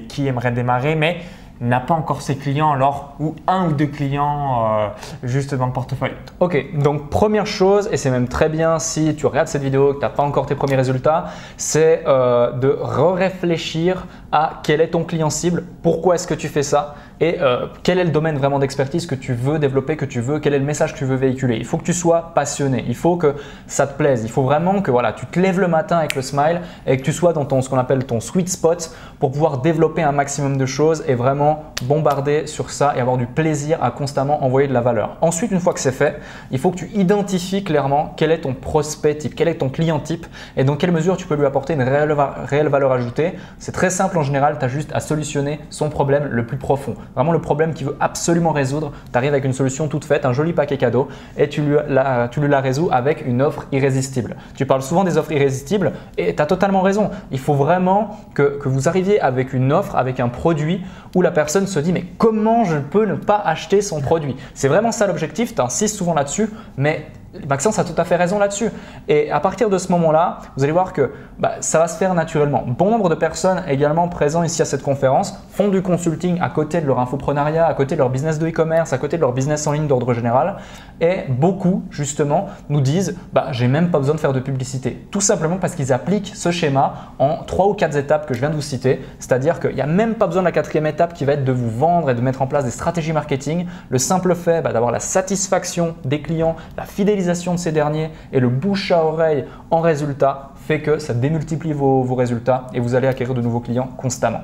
et 0.00 0.06
qui 0.08 0.26
aimerait 0.26 0.50
démarrer, 0.50 0.96
mais 0.96 1.18
n'a 1.60 1.80
pas 1.80 1.94
encore 1.94 2.22
ses 2.22 2.36
clients 2.36 2.72
alors 2.72 3.14
ou 3.20 3.34
un 3.46 3.68
ou 3.68 3.72
deux 3.72 3.86
clients 3.86 4.66
euh, 4.66 4.88
juste 5.22 5.54
dans 5.54 5.66
le 5.66 5.72
portefeuille. 5.72 6.14
Ok, 6.40 6.78
donc 6.78 7.08
première 7.08 7.46
chose, 7.46 7.88
et 7.92 7.96
c'est 7.96 8.10
même 8.10 8.28
très 8.28 8.48
bien 8.48 8.78
si 8.78 9.14
tu 9.14 9.26
regardes 9.26 9.48
cette 9.48 9.62
vidéo 9.62 9.94
que 9.94 9.98
tu 9.98 10.04
n'as 10.04 10.10
pas 10.10 10.22
encore 10.22 10.46
tes 10.46 10.54
premiers 10.54 10.76
résultats, 10.76 11.26
c'est 11.56 12.02
euh, 12.06 12.52
de 12.52 12.76
réfléchir 12.80 14.06
à 14.32 14.60
quel 14.62 14.80
est 14.80 14.88
ton 14.88 15.04
client 15.04 15.30
cible, 15.30 15.64
pourquoi 15.82 16.16
est-ce 16.16 16.26
que 16.26 16.34
tu 16.34 16.48
fais 16.48 16.62
ça 16.62 16.96
et 17.22 17.40
euh, 17.40 17.66
quel 17.84 18.00
est 18.00 18.04
le 18.04 18.10
domaine 18.10 18.36
vraiment 18.36 18.58
d'expertise 18.58 19.06
que 19.06 19.14
tu 19.14 19.32
veux 19.32 19.60
développer, 19.60 19.96
que 19.96 20.04
tu 20.04 20.20
veux, 20.20 20.40
quel 20.40 20.54
est 20.54 20.58
le 20.58 20.64
message 20.64 20.92
que 20.92 20.98
tu 20.98 21.04
veux 21.04 21.14
véhiculer? 21.14 21.56
Il 21.56 21.64
faut 21.64 21.78
que 21.78 21.84
tu 21.84 21.92
sois 21.92 22.32
passionné, 22.34 22.84
il 22.88 22.96
faut 22.96 23.16
que 23.16 23.36
ça 23.68 23.86
te 23.86 23.96
plaise, 23.96 24.24
il 24.24 24.30
faut 24.30 24.42
vraiment 24.42 24.82
que 24.82 24.90
voilà, 24.90 25.12
tu 25.12 25.24
te 25.26 25.38
lèves 25.38 25.60
le 25.60 25.68
matin 25.68 25.98
avec 25.98 26.16
le 26.16 26.22
smile 26.22 26.62
et 26.84 26.96
que 26.96 27.02
tu 27.02 27.12
sois 27.12 27.32
dans 27.32 27.44
ton, 27.44 27.62
ce 27.62 27.68
qu'on 27.68 27.78
appelle 27.78 28.04
ton 28.06 28.18
sweet 28.18 28.48
spot 28.48 28.90
pour 29.20 29.30
pouvoir 29.30 29.58
développer 29.58 30.02
un 30.02 30.10
maximum 30.10 30.56
de 30.56 30.66
choses 30.66 31.04
et 31.06 31.14
vraiment 31.14 31.62
bombarder 31.84 32.48
sur 32.48 32.70
ça 32.70 32.94
et 32.96 33.00
avoir 33.00 33.16
du 33.16 33.26
plaisir 33.26 33.78
à 33.84 33.92
constamment 33.92 34.42
envoyer 34.44 34.66
de 34.66 34.74
la 34.74 34.80
valeur. 34.80 35.16
Ensuite, 35.20 35.52
une 35.52 35.60
fois 35.60 35.74
que 35.74 35.80
c'est 35.80 35.92
fait, 35.92 36.18
il 36.50 36.58
faut 36.58 36.72
que 36.72 36.78
tu 36.78 36.90
identifies 36.92 37.62
clairement 37.62 38.14
quel 38.16 38.32
est 38.32 38.40
ton 38.40 38.52
prospect 38.52 39.14
type, 39.18 39.36
quel 39.36 39.46
est 39.46 39.58
ton 39.58 39.68
client 39.68 40.00
type 40.00 40.26
et 40.56 40.64
dans 40.64 40.74
quelle 40.74 40.90
mesure 40.90 41.16
tu 41.16 41.28
peux 41.28 41.36
lui 41.36 41.46
apporter 41.46 41.74
une 41.74 41.82
réelle, 41.82 42.16
réelle 42.46 42.66
valeur 42.66 42.90
ajoutée. 42.90 43.34
C'est 43.60 43.70
très 43.70 43.90
simple 43.90 44.18
en 44.18 44.24
général, 44.24 44.56
tu 44.58 44.64
as 44.64 44.68
juste 44.68 44.90
à 44.92 44.98
solutionner 44.98 45.60
son 45.70 45.88
problème 45.88 46.26
le 46.28 46.44
plus 46.46 46.56
profond 46.56 46.96
vraiment 47.14 47.32
le 47.32 47.40
problème 47.40 47.74
qu'il 47.74 47.86
veut 47.86 47.96
absolument 48.00 48.52
résoudre. 48.52 48.92
Tu 49.10 49.18
arrives 49.18 49.32
avec 49.32 49.44
une 49.44 49.52
solution 49.52 49.88
toute 49.88 50.04
faite, 50.04 50.24
un 50.24 50.32
joli 50.32 50.52
paquet 50.52 50.76
cadeau, 50.76 51.08
et 51.36 51.48
tu 51.48 51.62
lui, 51.62 51.76
la, 51.88 52.28
tu 52.28 52.40
résous 52.40 52.88
avec 52.92 53.26
une 53.26 53.42
offre 53.42 53.66
irrésistible. 53.72 54.36
Tu 54.54 54.66
parles 54.66 54.82
souvent 54.82 55.04
des 55.04 55.16
offres 55.16 55.32
irrésistibles, 55.32 55.92
et 56.18 56.34
tu 56.34 56.42
as 56.42 56.46
totalement 56.46 56.82
raison. 56.82 57.10
Il 57.30 57.38
faut 57.38 57.54
vraiment 57.54 58.18
que, 58.34 58.58
que 58.58 58.68
vous 58.68 58.88
arriviez 58.88 59.20
avec 59.20 59.52
une 59.52 59.72
offre, 59.72 59.96
avec 59.96 60.20
un 60.20 60.28
produit 60.28 60.82
où 61.14 61.22
la 61.22 61.30
personne 61.30 61.66
se 61.66 61.78
dit 61.78 61.92
mais 61.92 62.04
comment 62.18 62.64
je 62.64 62.78
peux 62.78 63.06
ne 63.06 63.14
pas 63.14 63.40
acheter 63.44 63.82
son 63.82 64.00
produit? 64.00 64.36
C'est 64.54 64.68
vraiment 64.68 64.92
ça 64.92 65.06
l'objectif, 65.06 65.54
tu 65.54 65.60
insistes 65.60 65.96
souvent 65.96 66.14
là-dessus, 66.14 66.50
mais 66.76 67.06
Maxence 67.48 67.78
a 67.78 67.84
tout 67.84 67.94
à 67.96 68.04
fait 68.04 68.16
raison 68.16 68.38
là-dessus. 68.38 68.70
Et 69.08 69.30
à 69.30 69.40
partir 69.40 69.70
de 69.70 69.78
ce 69.78 69.90
moment-là, 69.92 70.38
vous 70.56 70.64
allez 70.64 70.72
voir 70.72 70.92
que 70.92 71.12
bah, 71.38 71.52
ça 71.60 71.78
va 71.78 71.88
se 71.88 71.96
faire 71.96 72.14
naturellement. 72.14 72.62
Bon 72.66 72.90
nombre 72.90 73.08
de 73.08 73.14
personnes 73.14 73.62
également 73.68 74.08
présents 74.08 74.42
ici 74.42 74.60
à 74.60 74.66
cette 74.66 74.82
conférence 74.82 75.34
font 75.50 75.68
du 75.68 75.80
consulting 75.80 76.38
à 76.40 76.50
côté 76.50 76.80
de 76.82 76.86
leur 76.86 76.98
infoprenariat, 76.98 77.66
à 77.66 77.74
côté 77.74 77.94
de 77.94 78.00
leur 78.00 78.10
business 78.10 78.38
de 78.38 78.48
e-commerce, 78.48 78.92
à 78.92 78.98
côté 78.98 79.16
de 79.16 79.22
leur 79.22 79.32
business 79.32 79.66
en 79.66 79.72
ligne 79.72 79.86
d'ordre 79.86 80.12
général. 80.12 80.56
Et 81.00 81.24
beaucoup, 81.28 81.84
justement, 81.90 82.48
nous 82.68 82.82
disent 82.82 83.16
bah, 83.32 83.46
j'ai 83.52 83.66
même 83.66 83.90
pas 83.90 83.98
besoin 83.98 84.14
de 84.14 84.20
faire 84.20 84.34
de 84.34 84.40
publicité. 84.40 85.06
Tout 85.10 85.22
simplement 85.22 85.56
parce 85.56 85.74
qu'ils 85.74 85.92
appliquent 85.92 86.32
ce 86.34 86.50
schéma 86.50 87.14
en 87.18 87.38
trois 87.44 87.66
ou 87.66 87.72
quatre 87.72 87.96
étapes 87.96 88.26
que 88.26 88.34
je 88.34 88.40
viens 88.40 88.50
de 88.50 88.56
vous 88.56 88.60
citer. 88.60 89.00
C'est-à-dire 89.18 89.58
qu'il 89.58 89.74
n'y 89.74 89.80
a 89.80 89.86
même 89.86 90.16
pas 90.16 90.26
besoin 90.26 90.42
de 90.42 90.48
la 90.48 90.52
quatrième 90.52 90.86
étape 90.86 91.14
qui 91.14 91.24
va 91.24 91.32
être 91.32 91.44
de 91.44 91.52
vous 91.52 91.70
vendre 91.70 92.10
et 92.10 92.14
de 92.14 92.20
mettre 92.20 92.42
en 92.42 92.46
place 92.46 92.64
des 92.64 92.70
stratégies 92.70 93.14
marketing. 93.14 93.66
Le 93.88 93.98
simple 93.98 94.34
fait 94.34 94.60
bah, 94.60 94.74
d'avoir 94.74 94.92
la 94.92 95.00
satisfaction 95.00 95.94
des 96.04 96.20
clients, 96.20 96.56
la 96.76 96.84
fidélisation 96.84 97.21
de 97.26 97.58
ces 97.58 97.72
derniers 97.72 98.10
et 98.32 98.40
le 98.40 98.48
bouche 98.48 98.90
à 98.92 99.04
oreille 99.04 99.44
en 99.70 99.80
résultat 99.80 100.50
fait 100.56 100.80
que 100.80 100.98
ça 100.98 101.14
démultiplie 101.14 101.72
vos, 101.72 102.02
vos 102.02 102.14
résultats 102.14 102.66
et 102.74 102.80
vous 102.80 102.94
allez 102.94 103.08
acquérir 103.08 103.34
de 103.34 103.40
nouveaux 103.40 103.60
clients 103.60 103.88
constamment. 103.96 104.40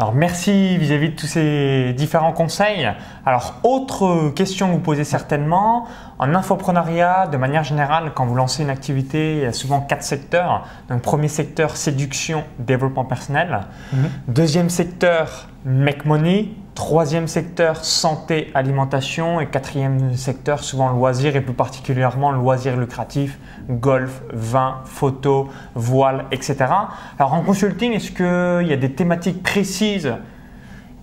Alors 0.00 0.14
merci 0.14 0.78
vis-à-vis 0.78 1.10
de 1.10 1.14
tous 1.14 1.26
ces 1.26 1.92
différents 1.92 2.32
conseils. 2.32 2.88
Alors 3.26 3.56
autre 3.64 4.30
question 4.30 4.68
que 4.68 4.72
vous 4.72 4.78
posez 4.78 5.04
certainement, 5.04 5.86
en 6.18 6.34
infoprenariat, 6.34 7.26
de 7.26 7.36
manière 7.36 7.64
générale, 7.64 8.12
quand 8.14 8.24
vous 8.24 8.34
lancez 8.34 8.62
une 8.62 8.70
activité, 8.70 9.36
il 9.36 9.42
y 9.42 9.44
a 9.44 9.52
souvent 9.52 9.82
quatre 9.82 10.02
secteurs. 10.02 10.66
Donc 10.88 11.02
premier 11.02 11.28
secteur, 11.28 11.76
séduction, 11.76 12.44
développement 12.58 13.04
personnel. 13.04 13.60
Mhm. 13.92 14.08
Deuxième 14.28 14.70
secteur, 14.70 15.48
make 15.66 16.06
money. 16.06 16.48
Troisième 16.84 17.28
secteur, 17.28 17.84
santé, 17.84 18.50
alimentation. 18.54 19.38
Et 19.38 19.46
quatrième 19.46 20.14
secteur, 20.16 20.64
souvent 20.64 20.88
loisir 20.88 21.36
et 21.36 21.42
plus 21.42 21.52
particulièrement 21.52 22.32
loisir 22.32 22.74
lucratif, 22.78 23.38
golf, 23.68 24.22
vin, 24.32 24.76
photo, 24.86 25.50
voile, 25.74 26.24
etc. 26.32 26.56
Alors 27.18 27.34
en 27.34 27.42
consulting, 27.42 27.92
est-ce 27.92 28.10
qu'il 28.10 28.66
y 28.66 28.72
a 28.72 28.76
des 28.78 28.92
thématiques 28.92 29.42
précises 29.42 30.14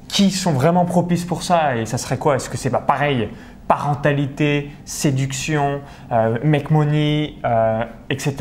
qui 0.07 0.31
sont 0.31 0.51
vraiment 0.51 0.83
propices 0.83 1.25
pour 1.25 1.43
ça? 1.43 1.75
Et 1.77 1.85
ça 1.85 1.99
serait 1.99 2.17
quoi? 2.17 2.37
Est-ce 2.37 2.49
que 2.49 2.57
c'est 2.57 2.71
pas 2.71 2.79
pareil? 2.81 3.29
Parentalité, 3.67 4.71
séduction, 4.83 5.81
euh, 6.11 6.39
make 6.43 6.71
money, 6.71 7.35
euh, 7.45 7.83
etc. 8.09 8.35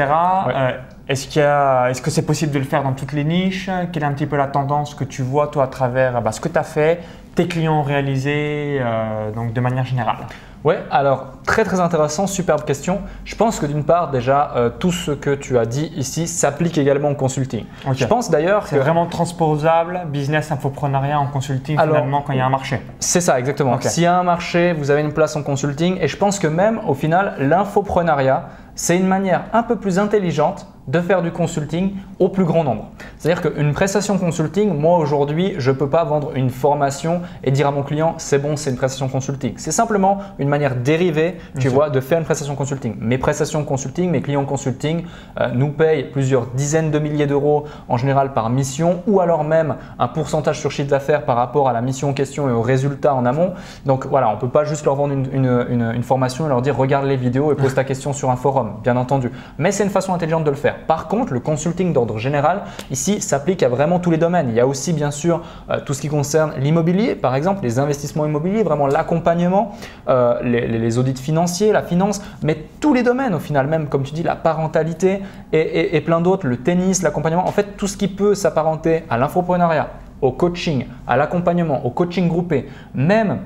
Euh, 0.48 0.70
Est-ce 1.08 1.28
qu'il 1.28 1.40
y 1.40 1.44
a- 1.44 1.88
est-ce 1.90 2.02
que 2.02 2.10
c'est 2.10 2.26
possible 2.26 2.50
de 2.50 2.58
le 2.58 2.64
faire 2.64 2.82
dans 2.82 2.92
toutes 2.92 3.12
les 3.12 3.22
niches? 3.22 3.70
Quelle 3.92 4.02
est 4.02 4.06
un 4.06 4.12
petit 4.12 4.26
peu 4.26 4.36
la 4.36 4.48
tendance 4.48 4.92
que 4.92 5.04
tu 5.04 5.22
vois 5.22 5.46
toi 5.46 5.62
à 5.62 5.66
travers 5.68 6.20
bah, 6.20 6.32
ce 6.32 6.40
que 6.40 6.48
tu 6.48 6.58
as 6.58 6.64
fait, 6.64 7.00
tes 7.36 7.46
clients 7.46 7.78
ont 7.78 7.82
réalisé, 7.84 8.78
euh, 8.80 9.30
donc 9.30 9.52
de 9.52 9.60
manière 9.60 9.84
générale 9.84 10.16
Ouais, 10.64 10.82
alors 10.90 11.26
très 11.46 11.62
très 11.62 11.78
intéressant, 11.78 12.26
superbe 12.26 12.64
question. 12.64 13.02
Je 13.24 13.36
pense 13.36 13.60
que 13.60 13.66
d'une 13.66 13.84
part 13.84 14.10
déjà 14.10 14.50
euh, 14.56 14.68
tout 14.68 14.90
ce 14.90 15.12
que 15.12 15.32
tu 15.36 15.56
as 15.58 15.64
dit 15.66 15.92
ici 15.94 16.26
s'applique 16.26 16.76
également 16.76 17.10
au 17.10 17.14
consulting. 17.14 17.64
Je 17.92 18.04
pense 18.06 18.30
d'ailleurs 18.30 18.64
que 18.64 18.70
C'est 18.70 18.78
vraiment 18.78 19.06
transposable, 19.06 20.00
business, 20.08 20.50
infoprenariat 20.50 21.20
en 21.20 21.28
consulting 21.28 21.78
Alors- 21.78 21.94
finalement 21.94 22.22
quand 22.22 22.32
il 22.32 22.38
y 22.38 22.40
a 22.40 22.46
un 22.46 22.50
marché. 22.50 22.80
C'est 22.98 23.20
ça, 23.20 23.38
exactement. 23.38 23.74
Ok. 23.74 23.84
S'il 23.84 24.02
y 24.02 24.06
a 24.06 24.18
un 24.18 24.24
marché, 24.24 24.72
vous 24.72 24.90
avez 24.90 25.02
une 25.02 25.12
place 25.12 25.36
en 25.36 25.44
consulting. 25.44 25.98
Et 26.00 26.08
je 26.08 26.16
pense 26.16 26.40
que 26.40 26.48
même 26.48 26.80
au 26.88 26.94
final, 26.94 27.36
l'infoprenariat, 27.38 28.48
c'est 28.74 28.96
une 28.96 29.06
manière 29.06 29.44
un 29.52 29.62
peu 29.62 29.76
plus 29.76 30.00
intelligente 30.00 30.66
de 30.88 31.00
faire 31.00 31.22
du 31.22 31.32
consulting 31.32 31.92
au 32.18 32.28
plus 32.28 32.44
grand 32.44 32.62
nombre. 32.64 32.86
C'est-à-dire 33.18 33.42
qu'une 33.42 33.72
prestation 33.72 34.18
consulting, 34.18 34.72
moi 34.78 34.98
aujourd'hui, 34.98 35.54
je 35.58 35.70
ne 35.70 35.76
peux 35.76 35.88
pas 35.88 36.04
vendre 36.04 36.30
une 36.36 36.50
formation 36.50 37.22
et 37.44 37.50
dire 37.50 37.66
à 37.66 37.70
mon 37.72 37.82
client, 37.82 38.14
c'est 38.18 38.38
bon, 38.38 38.56
c'est 38.56 38.70
une 38.70 38.76
prestation 38.76 39.08
consulting. 39.08 39.54
C'est 39.56 39.72
simplement 39.72 40.18
une 40.38 40.48
manière 40.48 40.76
dérivée, 40.76 41.36
tu 41.58 41.68
vois, 41.68 41.90
de 41.90 42.00
faire 42.00 42.18
une 42.18 42.24
prestation 42.24 42.54
consulting. 42.54 42.94
Mes 43.00 43.18
prestations 43.18 43.64
consulting, 43.64 44.10
mes 44.10 44.22
clients 44.22 44.44
consulting 44.44 45.04
euh, 45.40 45.48
nous 45.54 45.70
payent 45.70 46.04
plusieurs 46.04 46.46
dizaines 46.48 46.90
de 46.90 46.98
milliers 46.98 47.26
d'euros 47.26 47.64
en 47.88 47.96
général 47.96 48.32
par 48.32 48.48
mission 48.50 49.02
ou 49.06 49.20
alors 49.20 49.42
même 49.44 49.76
un 49.98 50.08
pourcentage 50.08 50.60
sur 50.60 50.70
chiffre 50.70 50.90
d'affaires 50.90 51.24
par 51.24 51.36
rapport 51.36 51.68
à 51.68 51.72
la 51.72 51.80
mission 51.80 52.10
en 52.10 52.12
question 52.12 52.48
et 52.48 52.52
aux 52.52 52.62
résultats 52.62 53.14
en 53.14 53.26
amont. 53.26 53.54
Donc 53.86 54.06
voilà, 54.06 54.28
on 54.30 54.34
ne 54.34 54.40
peut 54.40 54.48
pas 54.48 54.64
juste 54.64 54.84
leur 54.84 54.94
vendre 54.94 55.12
une, 55.14 55.26
une- 55.32 55.66
une- 55.68 55.92
une 55.96 56.02
formation 56.02 56.46
et 56.46 56.48
leur 56.48 56.62
dire 56.62 56.76
regarde 56.76 57.06
les 57.06 57.16
vidéos 57.16 57.50
et 57.52 57.56
pose 57.56 57.74
ta 57.74 57.84
question 57.84 58.12
sur 58.12 58.30
un 58.30 58.36
forum, 58.36 58.74
bien 58.84 58.96
entendu. 58.96 59.30
Mais 59.58 59.72
c'est 59.72 59.82
une 59.84 59.90
façon 59.90 60.14
intelligente 60.14 60.44
de 60.44 60.50
le 60.50 60.56
faire. 60.56 60.75
Par 60.86 61.08
contre, 61.08 61.32
le 61.32 61.40
consulting 61.40 61.92
d'ordre 61.92 62.18
général, 62.18 62.62
ici, 62.90 63.20
s'applique 63.20 63.62
à 63.62 63.68
vraiment 63.68 63.98
tous 63.98 64.10
les 64.10 64.18
domaines. 64.18 64.48
Il 64.48 64.54
y 64.54 64.60
a 64.60 64.66
aussi 64.66 64.92
bien 64.92 65.10
sûr 65.10 65.42
euh, 65.70 65.78
tout 65.84 65.94
ce 65.94 66.00
qui 66.00 66.08
concerne 66.08 66.52
l'immobilier, 66.58 67.14
par 67.14 67.34
exemple, 67.34 67.62
les 67.62 67.78
investissements 67.78 68.26
immobiliers, 68.26 68.62
vraiment 68.62 68.86
l'accompagnement, 68.86 69.72
euh, 70.08 70.40
les, 70.42 70.98
audits 70.98 71.20
financiers, 71.20 71.72
la 71.72 71.82
finance, 71.82 72.22
mais 72.42 72.56
tous 72.80 72.94
les 72.94 73.02
domaines 73.02 73.34
au 73.34 73.38
final, 73.38 73.66
même 73.66 73.88
comme 73.88 74.02
tu 74.02 74.14
dis, 74.14 74.22
la 74.22 74.36
parentalité 74.36 75.20
et, 75.52 76.00
plein 76.00 76.20
d'autres, 76.20 76.46
le 76.46 76.58
tennis, 76.58 77.02
l'accompagnement, 77.02 77.46
en 77.46 77.52
fait 77.52 77.76
tout 77.76 77.86
ce 77.86 77.96
qui 77.96 78.08
peut 78.08 78.34
s'apparenter 78.34 79.04
à 79.10 79.18
l'infoprenariat, 79.18 79.88
au 80.22 80.32
coaching, 80.32 80.86
à 81.06 81.16
l'accompagnement, 81.16 81.84
au 81.84 81.90
coaching 81.90 82.28
groupé, 82.28 82.68
même 82.94 83.40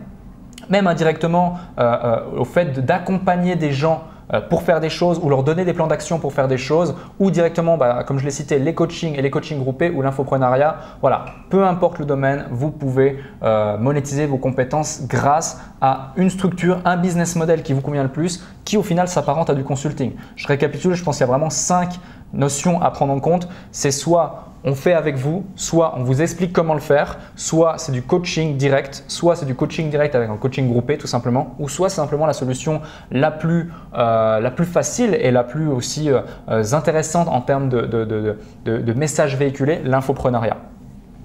indirectement 0.71 1.59
euh, 1.79 2.21
au 2.37 2.45
fait 2.45 2.85
d'accompagner 2.85 3.57
des 3.57 3.73
gens 3.73 4.05
pour 4.49 4.63
faire 4.63 4.81
des 4.81 4.91
choses 4.91 5.19
ou 5.23 5.29
leur 5.29 5.43
donner 5.43 5.65
des 5.65 5.73
plans 5.73 5.87
d'action 5.87 6.19
pour 6.19 6.33
faire 6.33 6.49
des 6.49 6.59
choses 6.59 6.95
ou 7.19 7.31
directement, 7.31 7.77
bah, 7.77 8.05
comme 8.07 8.19
je 8.19 8.25
l'ai 8.25 8.31
cité, 8.31 8.59
les 8.59 8.75
coachings 8.75 9.19
et 9.19 9.23
les 9.23 9.31
coachings 9.31 9.59
groupés 9.59 9.91
ou 9.91 10.03
l'infoprenariat. 10.03 10.77
Voilà, 11.01 11.25
peu 11.49 11.65
importe 11.65 11.99
le 11.99 12.05
domaine, 12.05 12.47
vous 12.51 12.71
pouvez 12.71 13.19
euh, 13.43 13.77
monétiser 13.79 14.27
vos 14.27 14.39
compétences 14.39 15.07
grâce 15.09 15.61
à 15.81 16.13
une 16.17 16.31
structure, 16.31 16.81
un 16.85 16.97
business 16.97 17.37
model 17.37 17.63
qui 17.63 17.73
vous 17.73 17.81
convient 17.81 18.03
le 18.03 18.11
plus, 18.11 18.45
qui 18.65 18.77
au 18.77 18.83
final 18.83 19.09
s'apparente 19.09 19.51
à 19.51 19.55
du 19.55 19.65
consulting. 19.65 20.13
Je 20.37 20.47
récapitule, 20.47 20.95
je 20.95 21.03
pense 21.03 21.17
qu'il 21.17 21.27
y 21.27 21.29
a 21.29 21.33
vraiment 21.33 21.51
cinq 21.51 21.99
notions 22.33 22.81
à 22.83 22.91
prendre 22.91 23.13
en 23.13 23.21
compte. 23.21 23.49
C'est 23.73 23.91
soit 23.91 24.45
on 24.63 24.75
fait 24.75 24.93
avec 24.93 25.17
vous, 25.17 25.47
soit 25.57 25.95
on 25.97 26.03
vous 26.03 26.21
explique 26.21 26.53
comment 26.53 26.75
le 26.75 26.81
faire, 26.81 27.19
soit 27.35 27.79
c'est 27.79 27.93
du 27.93 28.03
coaching 28.03 28.59
direct, 28.59 29.05
soit 29.09 29.35
c'est 29.35 29.47
du 29.47 29.55
coaching 29.55 29.89
direct 29.89 30.15
avec 30.15 30.29
un 30.29 30.37
coaching 30.37 30.69
groupé 30.69 30.99
tout 30.99 31.07
simplement, 31.07 31.55
ou 31.59 31.69
soit 31.71 31.89
c'est 31.89 31.97
simplement 31.97 32.27
la 32.27 32.35
solution 32.35 32.83
la 33.11 33.31
plus, 33.31 33.73
euh, 33.97 34.39
la 34.39 34.51
plus 34.51 34.67
facile 34.67 35.15
et 35.19 35.31
la 35.31 35.45
plus 35.45 35.67
aussi 35.69 36.11
euh, 36.11 36.21
euh, 36.51 36.63
intéressante 36.75 37.27
en 37.29 37.41
termes 37.41 37.71
de, 37.71 37.81
de, 37.83 38.05
de- 38.05 38.39
de- 38.67 38.79
de 38.83 38.93
messages 38.93 39.35
véhiculés, 39.35 39.81
l'infoprenariat. 39.83 40.59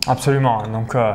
Absolument. 0.07 0.63
Donc, 0.71 0.95
euh, 0.95 1.11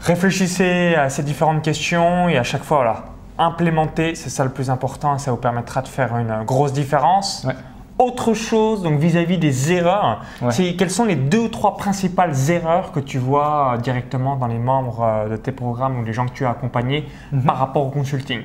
réfléchissez 0.00 0.94
à 0.94 1.10
ces 1.10 1.22
différentes 1.22 1.62
questions 1.62 2.28
et 2.30 2.38
à 2.38 2.42
chaque 2.44 2.62
fois, 2.62 2.78
voilà, 2.78 3.04
implémenter, 3.38 4.14
c'est 4.14 4.30
ça 4.30 4.44
le 4.44 4.50
plus 4.50 4.70
important 4.70 5.18
ça 5.18 5.30
vous 5.30 5.36
permettra 5.36 5.82
de 5.82 5.88
faire 5.88 6.16
une 6.16 6.44
grosse 6.44 6.72
différence. 6.72 7.44
Ouais. 7.46 7.54
Autre 8.00 8.32
chose, 8.32 8.82
donc 8.82 8.98
vis-à-vis 8.98 9.36
des 9.36 9.72
erreurs, 9.72 10.22
Ouais. 10.40 10.50
c'est 10.52 10.72
quelles 10.72 10.90
sont 10.90 11.04
les 11.04 11.16
deux 11.16 11.40
ou 11.40 11.48
trois 11.48 11.76
principales 11.76 12.32
erreurs 12.48 12.92
que 12.92 13.00
tu 13.00 13.18
vois 13.18 13.76
directement 13.82 14.36
dans 14.36 14.46
les 14.46 14.58
membres 14.58 15.02
euh, 15.02 15.28
de 15.28 15.36
tes 15.36 15.52
programmes 15.52 15.98
ou 16.00 16.04
les 16.04 16.14
gens 16.14 16.24
que 16.24 16.32
tu 16.32 16.46
as 16.46 16.50
accompagnés 16.50 17.04
Mhm. 17.30 17.42
par 17.42 17.58
rapport 17.58 17.84
au 17.86 17.90
consulting? 17.90 18.40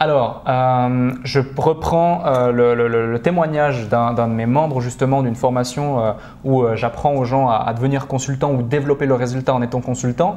Alors, 0.00 0.44
euh, 0.46 1.10
je 1.24 1.40
reprends 1.56 2.22
euh, 2.26 2.52
le, 2.52 2.74
le- 2.74 2.86
le- 2.86 3.10
le 3.10 3.18
témoignage 3.22 3.88
d'un 3.88 4.12
de 4.12 4.32
mes 4.32 4.46
membres 4.46 4.80
justement 4.80 5.22
d'une 5.22 5.34
formation 5.34 5.98
euh, 6.00 6.12
où 6.44 6.62
j'apprends 6.74 7.14
aux 7.14 7.24
gens 7.24 7.48
à, 7.48 7.56
à 7.66 7.72
devenir 7.74 8.06
consultant 8.06 8.52
ou 8.52 8.62
développer 8.62 9.06
le 9.06 9.14
résultat 9.14 9.54
en 9.54 9.62
étant 9.62 9.80
consultant. 9.80 10.36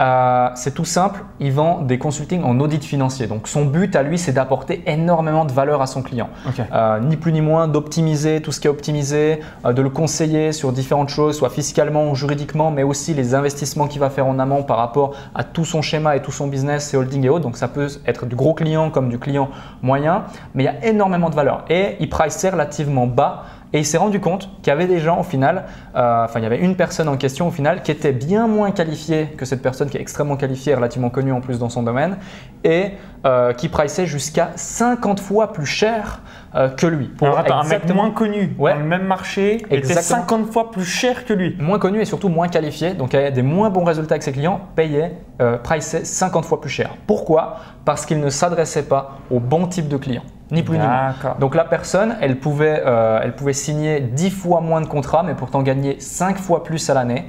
Euh, 0.00 0.48
c'est 0.54 0.74
tout 0.74 0.84
simple, 0.84 1.24
il 1.40 1.52
vend 1.52 1.82
des 1.82 1.98
consultings 1.98 2.42
en 2.42 2.58
audit 2.60 2.82
financier. 2.82 3.26
Donc 3.26 3.48
son 3.48 3.64
but 3.64 3.94
à 3.94 4.02
lui, 4.02 4.18
c'est 4.18 4.32
d'apporter 4.32 4.82
énormément 4.86 5.44
de 5.44 5.52
valeur 5.52 5.82
à 5.82 5.86
son 5.86 6.02
client. 6.02 6.30
Euh, 6.72 7.00
ni 7.00 7.16
plus 7.16 7.32
ni 7.32 7.40
moins 7.40 7.68
d'optimiser 7.68 8.40
tout 8.40 8.52
ce 8.52 8.60
qui 8.60 8.66
est 8.66 8.70
optimisé, 8.70 9.40
euh, 9.64 9.72
de 9.72 9.82
le 9.82 9.90
conseiller 9.90 10.52
sur 10.52 10.72
différentes 10.72 11.08
choses, 11.08 11.36
soit 11.36 11.50
fiscalement 11.50 12.10
ou 12.10 12.14
juridiquement, 12.14 12.70
mais 12.70 12.82
aussi 12.82 13.14
les 13.14 13.34
investissements 13.34 13.86
qu'il 13.86 14.00
va 14.00 14.10
faire 14.10 14.26
en 14.26 14.38
amont 14.38 14.62
par 14.62 14.78
rapport 14.78 15.14
à 15.34 15.44
tout 15.44 15.64
son 15.64 15.82
schéma 15.82 16.16
et 16.16 16.22
tout 16.22 16.32
son 16.32 16.46
business, 16.46 16.88
ses 16.88 16.96
holdings 16.96 17.24
et 17.24 17.28
autres. 17.28 17.44
Donc 17.44 17.56
ça 17.56 17.68
peut 17.68 17.88
être 18.06 18.26
du 18.26 18.36
gros 18.36 18.54
client 18.54 18.90
comme 18.90 19.08
du 19.08 19.18
client 19.18 19.50
moyen, 19.82 20.24
mais 20.54 20.64
il 20.64 20.66
y 20.66 20.68
a 20.68 20.84
énormément 20.86 21.30
de 21.30 21.34
valeur. 21.34 21.64
Et 21.68 21.96
il 22.00 22.08
priceait 22.08 22.50
relativement 22.50 23.06
bas. 23.06 23.44
Et 23.74 23.78
il 23.78 23.86
s'est 23.86 23.96
rendu 23.98 24.20
compte 24.20 24.50
qu'il 24.62 24.68
y 24.68 24.70
avait 24.70 24.86
des 24.86 24.98
gens 24.98 25.20
au 25.20 25.22
final, 25.22 25.64
euh, 25.96 26.24
enfin 26.24 26.40
il 26.40 26.42
y 26.42 26.46
avait 26.46 26.58
une 26.58 26.76
personne 26.76 27.08
en 27.08 27.16
question 27.16 27.48
au 27.48 27.50
final 27.50 27.82
qui 27.82 27.90
était 27.90 28.12
bien 28.12 28.46
moins 28.46 28.70
qualifiée 28.70 29.28
que 29.36 29.44
cette 29.46 29.62
personne 29.62 29.88
qui 29.88 29.96
est 29.96 30.00
extrêmement 30.00 30.36
qualifiée, 30.36 30.74
relativement 30.74 31.08
connue 31.08 31.32
en 31.32 31.40
plus 31.40 31.58
dans 31.58 31.70
son 31.70 31.82
domaine, 31.82 32.18
et 32.64 32.90
euh, 33.24 33.52
qui 33.54 33.68
priceait 33.68 34.04
jusqu'à 34.06 34.50
50 34.56 35.20
fois 35.20 35.52
plus 35.52 35.64
cher 35.66 36.20
euh, 36.54 36.68
que 36.68 36.86
lui. 36.86 37.06
Pour 37.06 37.28
Alors 37.28 37.38
attends, 37.38 37.60
un 37.60 37.68
mec 37.68 37.88
moins 37.94 38.10
connu 38.10 38.54
Ouais. 38.58 38.74
dans 38.74 38.80
le 38.80 38.84
même 38.84 39.06
marché 39.06 39.54
était 39.56 39.76
Exactement. 39.76 40.20
50 40.20 40.52
fois 40.52 40.70
plus 40.70 40.84
cher 40.84 41.24
que 41.24 41.32
lui. 41.32 41.56
moins 41.58 41.78
connu 41.78 42.00
et 42.00 42.04
surtout 42.04 42.28
moins 42.28 42.48
qualifié, 42.48 42.92
donc 42.92 43.14
avait 43.14 43.30
des 43.32 43.42
moins 43.42 43.70
bons 43.70 43.84
résultats 43.84 44.14
avec 44.14 44.22
ses 44.22 44.32
clients, 44.32 44.60
payait, 44.76 45.12
priceait 45.62 46.04
50 46.04 46.44
fois 46.44 46.60
plus 46.60 46.70
cher. 46.70 46.90
Pourquoi? 47.06 47.56
Parce 47.84 48.04
qu'il 48.06 48.20
ne 48.20 48.28
s'adressait 48.28 48.82
pas 48.84 49.18
au 49.30 49.40
bon 49.40 49.66
type 49.66 49.88
de 49.88 49.96
client, 49.96 50.22
ni 50.52 50.62
plus 50.62 50.78
ni 50.78 50.84
moins. 50.84 51.14
Donc 51.40 51.54
la 51.56 51.64
personne, 51.64 52.16
elle 52.20 52.38
pouvait, 52.38 52.82
euh, 52.86 53.18
elle 53.22 53.34
pouvait 53.34 53.52
signer 53.52 54.00
10 54.00 54.30
fois 54.30 54.60
moins 54.60 54.80
de 54.80 54.86
contrats, 54.86 55.22
mais 55.24 55.34
pourtant 55.34 55.62
gagner 55.62 55.96
5 55.98 56.36
fois 56.38 56.62
plus 56.62 56.88
à 56.90 56.94
l'année. 56.94 57.24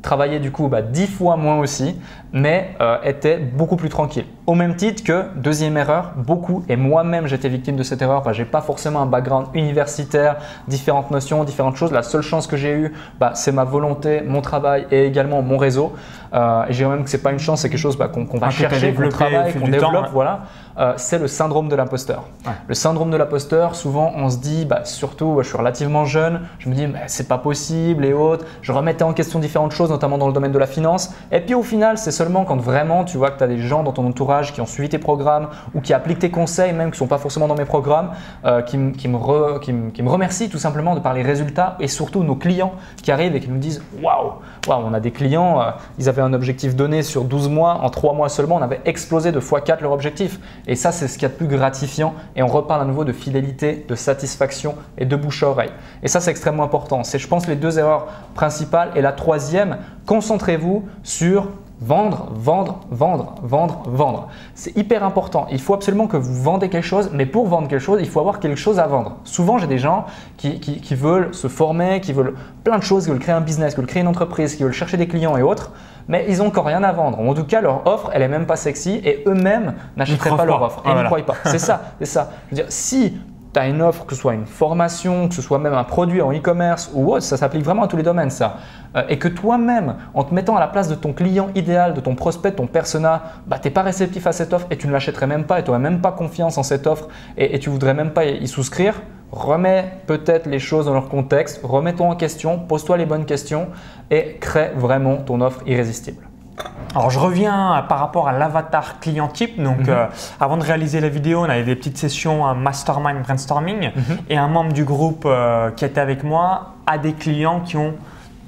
Travailler 0.00 0.38
du 0.38 0.52
coup 0.52 0.68
bah, 0.68 0.80
10 0.80 1.08
fois 1.08 1.36
moins 1.36 1.58
aussi, 1.58 2.00
mais 2.32 2.76
euh, 2.80 2.98
était 3.02 3.36
beaucoup 3.36 3.74
plus 3.74 3.88
tranquille. 3.88 4.26
Au 4.46 4.54
même 4.54 4.76
titre 4.76 5.02
que, 5.02 5.24
deuxième 5.34 5.76
erreur, 5.76 6.12
beaucoup, 6.16 6.62
et 6.68 6.76
moi-même 6.76 7.26
j'étais 7.26 7.48
victime 7.48 7.74
de 7.74 7.82
cette 7.82 8.00
erreur, 8.00 8.22
bah, 8.22 8.32
j'ai 8.32 8.44
pas 8.44 8.60
forcément 8.60 9.02
un 9.02 9.06
background 9.06 9.48
universitaire, 9.54 10.36
différentes 10.68 11.10
notions, 11.10 11.42
différentes 11.42 11.74
choses. 11.76 11.90
La 11.90 12.04
seule 12.04 12.22
chance 12.22 12.46
que 12.46 12.56
j'ai 12.56 12.72
eue, 12.72 12.92
bah, 13.18 13.32
c'est 13.34 13.50
ma 13.50 13.64
volonté, 13.64 14.22
mon 14.24 14.40
travail 14.40 14.86
et 14.92 15.04
également 15.04 15.42
mon 15.42 15.56
réseau. 15.58 15.92
Euh, 16.32 16.62
et 16.68 16.72
je 16.72 16.78
dirais 16.78 16.94
même 16.94 17.02
que 17.04 17.10
c'est 17.10 17.22
pas 17.22 17.32
une 17.32 17.38
chance, 17.40 17.62
c'est 17.62 17.68
quelque 17.68 17.80
chose 17.80 17.98
bah, 17.98 18.06
qu'on 18.08 18.24
va 18.38 18.46
Ah, 18.46 18.50
chercher, 18.50 18.94
qu'on 18.94 19.08
travaille, 19.08 19.52
qu'on 19.52 19.66
développe. 19.66 19.92
temps, 19.92 20.02
ouais. 20.02 20.08
Voilà, 20.12 20.40
Euh, 20.78 20.92
c'est 20.96 21.18
le 21.18 21.26
syndrome 21.26 21.68
de 21.68 21.74
l'imposteur. 21.74 22.24
Ouais. 22.46 22.52
Le 22.68 22.74
syndrome 22.74 23.10
de 23.10 23.16
l'imposteur, 23.16 23.74
souvent 23.74 24.12
on 24.14 24.30
se 24.30 24.36
dit, 24.38 24.64
bah, 24.64 24.84
surtout 24.84 25.38
je 25.42 25.48
suis 25.48 25.56
relativement 25.58 26.04
jeune, 26.04 26.42
je 26.60 26.68
me 26.68 26.74
dis 26.74 26.86
mais 26.86 27.00
c'est 27.08 27.26
pas 27.26 27.38
possible 27.38 28.04
et 28.04 28.12
autres. 28.12 28.44
Je 28.62 28.70
remettais 28.70 29.02
en 29.02 29.12
question 29.12 29.40
différentes 29.40 29.72
choses, 29.72 29.90
notamment 29.90 30.18
dans 30.18 30.28
le 30.28 30.32
domaine 30.32 30.52
de 30.52 30.58
la 30.58 30.68
finance. 30.68 31.12
Et 31.32 31.40
puis 31.40 31.54
au 31.56 31.64
final, 31.64 31.98
c'est 31.98 32.12
seulement 32.12 32.44
quand 32.44 32.58
vraiment 32.60 33.04
tu 33.04 33.16
vois 33.18 33.30
que 33.32 33.38
tu 33.38 33.44
as 33.44 33.48
des 33.48 33.58
gens 33.58 33.82
dans 33.82 33.90
ton 33.92 34.06
entourage 34.06 34.52
qui 34.52 34.60
ont 34.60 34.66
suivi 34.66 34.88
tes 34.88 34.98
programmes 34.98 35.48
ou 35.74 35.80
qui 35.80 35.92
appliquent 35.92 36.20
tes 36.20 36.30
conseils, 36.30 36.72
même 36.72 36.92
qui 36.92 36.98
sont 36.98 37.08
pas 37.08 37.18
forcément 37.18 37.48
dans 37.48 37.56
mes 37.56 37.64
programmes, 37.64 38.10
euh, 38.44 38.62
qui, 38.62 38.76
m- 38.76 38.92
qui 38.92 39.08
me 39.08 39.16
re- 39.16 39.58
qui 39.58 39.72
me- 39.72 39.90
qui 39.90 40.02
me 40.04 40.08
remercient 40.10 40.48
tout 40.48 40.58
simplement 40.58 40.94
de 40.94 41.00
par 41.00 41.12
les 41.12 41.22
résultats 41.22 41.76
et 41.80 41.88
surtout 41.88 42.22
nos 42.22 42.36
clients 42.36 42.72
qui 43.02 43.10
arrivent 43.10 43.34
et 43.34 43.40
qui 43.40 43.48
nous 43.48 43.58
disent 43.58 43.82
waouh, 44.00 44.34
waouh, 44.68 44.84
on 44.86 44.94
a 44.94 45.00
des 45.00 45.10
clients, 45.10 45.60
euh, 45.60 45.70
ils 45.98 46.08
avaient 46.08 46.22
un 46.22 46.32
objectif 46.34 46.76
donné 46.76 47.02
sur 47.02 47.24
12 47.24 47.48
mois, 47.48 47.80
en 47.82 47.90
3 47.90 48.12
mois 48.14 48.28
seulement, 48.28 48.54
on 48.56 48.62
avait 48.62 48.80
explosé 48.84 49.32
de 49.32 49.40
x4 49.40 49.80
leur 49.82 49.90
objectif. 49.90 50.38
Et 50.68 50.76
ça, 50.76 50.92
c'est 50.92 51.08
ce 51.08 51.14
qu'il 51.14 51.22
y 51.22 51.26
a 51.26 51.28
de 51.30 51.34
plus 51.34 51.48
gratifiant. 51.48 52.14
Et 52.36 52.42
on 52.42 52.46
reparle 52.46 52.82
à 52.82 52.84
nouveau 52.84 53.04
de 53.04 53.12
fidélité, 53.12 53.84
de 53.88 53.94
satisfaction 53.96 54.74
et 54.98 55.06
de 55.06 55.16
bouche 55.16 55.42
à 55.42 55.48
oreille. 55.48 55.72
Et 56.02 56.08
ça, 56.08 56.20
c'est 56.20 56.30
extrêmement 56.30 56.62
important. 56.62 57.02
C'est, 57.02 57.18
je 57.18 57.26
pense, 57.26 57.48
les 57.48 57.56
deux 57.56 57.78
erreurs 57.78 58.06
principales. 58.34 58.90
Et 58.94 59.00
la 59.00 59.12
troisième, 59.12 59.78
concentrez-vous 60.06 60.84
sur 61.02 61.48
Vendre, 61.80 62.32
vendre, 62.34 62.80
vendre, 62.90 63.36
vendre, 63.40 63.82
vendre. 63.86 64.26
C'est 64.56 64.76
hyper 64.76 65.04
important. 65.04 65.46
Il 65.52 65.60
faut 65.60 65.74
absolument 65.74 66.08
que 66.08 66.16
vous 66.16 66.34
vendez 66.42 66.68
quelque 66.70 66.82
chose, 66.84 67.08
mais 67.12 67.24
pour 67.24 67.46
vendre 67.46 67.68
quelque 67.68 67.80
chose, 67.80 68.00
il 68.02 68.08
faut 68.08 68.18
avoir 68.18 68.40
quelque 68.40 68.56
chose 68.56 68.80
à 68.80 68.88
vendre. 68.88 69.18
Souvent, 69.22 69.58
j'ai 69.58 69.68
des 69.68 69.78
gens 69.78 70.04
qui, 70.38 70.58
qui- 70.58 70.80
qui 70.80 70.96
veulent 70.96 71.32
se 71.32 71.46
former, 71.46 72.00
qui 72.00 72.12
veulent 72.12 72.34
plein 72.64 72.78
de 72.78 72.82
choses, 72.82 73.04
qui 73.04 73.10
veulent 73.10 73.20
créer 73.20 73.36
un 73.36 73.40
business, 73.40 73.74
qui 73.74 73.80
veulent 73.80 73.86
créer 73.86 74.02
une 74.02 74.08
entreprise, 74.08 74.56
qui 74.56 74.64
veulent 74.64 74.72
chercher 74.72 74.96
des 74.96 75.06
clients 75.06 75.36
et 75.36 75.42
autres, 75.42 75.70
mais 76.08 76.24
ils 76.28 76.38
n'ont 76.38 76.46
encore 76.46 76.66
rien 76.66 76.82
à 76.82 76.92
vendre. 76.92 77.20
En 77.20 77.34
tout 77.34 77.44
cas, 77.44 77.60
leur 77.60 77.86
offre, 77.86 78.10
elle 78.12 78.22
est 78.22 78.28
même 78.28 78.46
pas 78.46 78.56
sexy 78.56 79.00
et 79.04 79.22
eux-mêmes 79.26 79.74
n'achèteraient 79.96 80.36
pas 80.36 80.44
leur 80.44 80.62
offre. 80.62 80.82
Ah, 80.84 80.88
ils 80.88 80.92
voilà. 80.92 81.02
ne 81.02 81.06
croient 81.06 81.26
pas. 81.26 81.36
C'est 81.44 81.58
ça, 81.58 81.92
c'est 81.98 82.06
ça. 82.06 82.30
Je 82.46 82.56
veux 82.56 82.62
dire, 82.62 82.72
si 82.72 83.18
une 83.66 83.82
offre, 83.82 84.06
que 84.06 84.14
ce 84.14 84.20
soit 84.20 84.34
une 84.34 84.46
formation, 84.46 85.28
que 85.28 85.34
ce 85.34 85.42
soit 85.42 85.58
même 85.58 85.74
un 85.74 85.84
produit 85.84 86.22
en 86.22 86.32
e-commerce 86.32 86.90
ou 86.94 87.12
autre, 87.12 87.22
ça 87.22 87.36
s'applique 87.36 87.64
vraiment 87.64 87.84
à 87.84 87.88
tous 87.88 87.96
les 87.96 88.02
domaines 88.02 88.30
ça. 88.30 88.58
Euh, 88.96 89.02
et 89.08 89.18
que 89.18 89.28
toi-même, 89.28 89.96
en 90.14 90.24
te 90.24 90.34
mettant 90.34 90.56
à 90.56 90.60
la 90.60 90.68
place 90.68 90.88
de 90.88 90.94
ton 90.94 91.12
client 91.12 91.48
idéal, 91.54 91.94
de 91.94 92.00
ton 92.00 92.14
prospect, 92.14 92.52
ton 92.52 92.66
persona, 92.66 93.22
bah, 93.46 93.58
tu 93.58 93.68
n'es 93.68 93.74
pas 93.74 93.82
réceptif 93.82 94.26
à 94.26 94.32
cette 94.32 94.52
offre 94.52 94.66
et 94.70 94.76
tu 94.76 94.86
ne 94.86 94.92
l'achèterais 94.92 95.26
même 95.26 95.44
pas 95.44 95.58
et 95.58 95.62
tu 95.62 95.70
n'aurais 95.70 95.82
même 95.82 96.00
pas 96.00 96.12
confiance 96.12 96.58
en 96.58 96.62
cette 96.62 96.86
offre 96.86 97.08
et, 97.36 97.54
et 97.54 97.58
tu 97.58 97.70
voudrais 97.70 97.94
même 97.94 98.10
pas 98.10 98.26
y 98.26 98.46
souscrire, 98.46 98.94
remets 99.32 100.00
peut-être 100.06 100.46
les 100.46 100.58
choses 100.58 100.86
dans 100.86 100.94
leur 100.94 101.08
contexte, 101.08 101.60
remets-toi 101.62 102.06
en 102.06 102.16
question, 102.16 102.58
pose-toi 102.58 102.96
les 102.96 103.06
bonnes 103.06 103.26
questions 103.26 103.68
et 104.10 104.36
crée 104.40 104.70
vraiment 104.76 105.16
ton 105.16 105.40
offre 105.40 105.62
irrésistible. 105.66 106.27
Alors 106.94 107.10
je 107.10 107.18
reviens 107.18 107.84
par 107.88 107.98
rapport 107.98 108.28
à 108.28 108.32
l'avatar 108.32 109.00
client 109.00 109.28
type. 109.28 109.60
Donc 109.62 109.80
mhm. 109.80 109.88
euh, 109.88 110.06
avant 110.40 110.56
de 110.56 110.64
réaliser 110.64 111.00
la 111.00 111.08
vidéo, 111.08 111.40
on 111.40 111.48
avait 111.48 111.64
des 111.64 111.76
petites 111.76 111.98
sessions 111.98 112.46
un 112.46 112.54
mastermind 112.54 113.22
brainstorming 113.22 113.90
mhm. 113.94 114.18
et 114.28 114.36
un 114.36 114.48
membre 114.48 114.72
du 114.72 114.84
groupe 114.84 115.24
euh, 115.26 115.70
qui 115.70 115.84
était 115.84 116.00
avec 116.00 116.24
moi 116.24 116.74
a 116.86 116.98
des 116.98 117.12
clients 117.12 117.60
qui 117.60 117.76
ont 117.76 117.94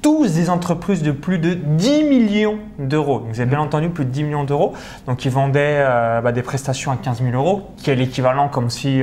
tous 0.02 0.34
des 0.34 0.48
entreprises 0.48 1.02
de 1.02 1.12
plus 1.12 1.38
de 1.38 1.52
10 1.52 2.04
millions 2.04 2.58
d'euros. 2.78 3.26
Vous 3.28 3.38
avez 3.38 3.50
bien 3.50 3.58
mhm. 3.58 3.66
entendu 3.66 3.88
plus 3.90 4.06
de 4.06 4.10
10 4.10 4.24
millions 4.24 4.44
d'euros. 4.44 4.72
Donc 5.06 5.26
ils 5.26 5.30
vendaient 5.30 5.76
euh, 5.80 6.22
bah, 6.22 6.32
des 6.32 6.42
prestations 6.42 6.90
à 6.90 6.96
15 6.96 7.22
000 7.22 7.36
euros, 7.36 7.68
qui 7.76 7.90
est 7.90 7.96
l'équivalent 7.96 8.48
comme 8.48 8.70
si 8.70 9.02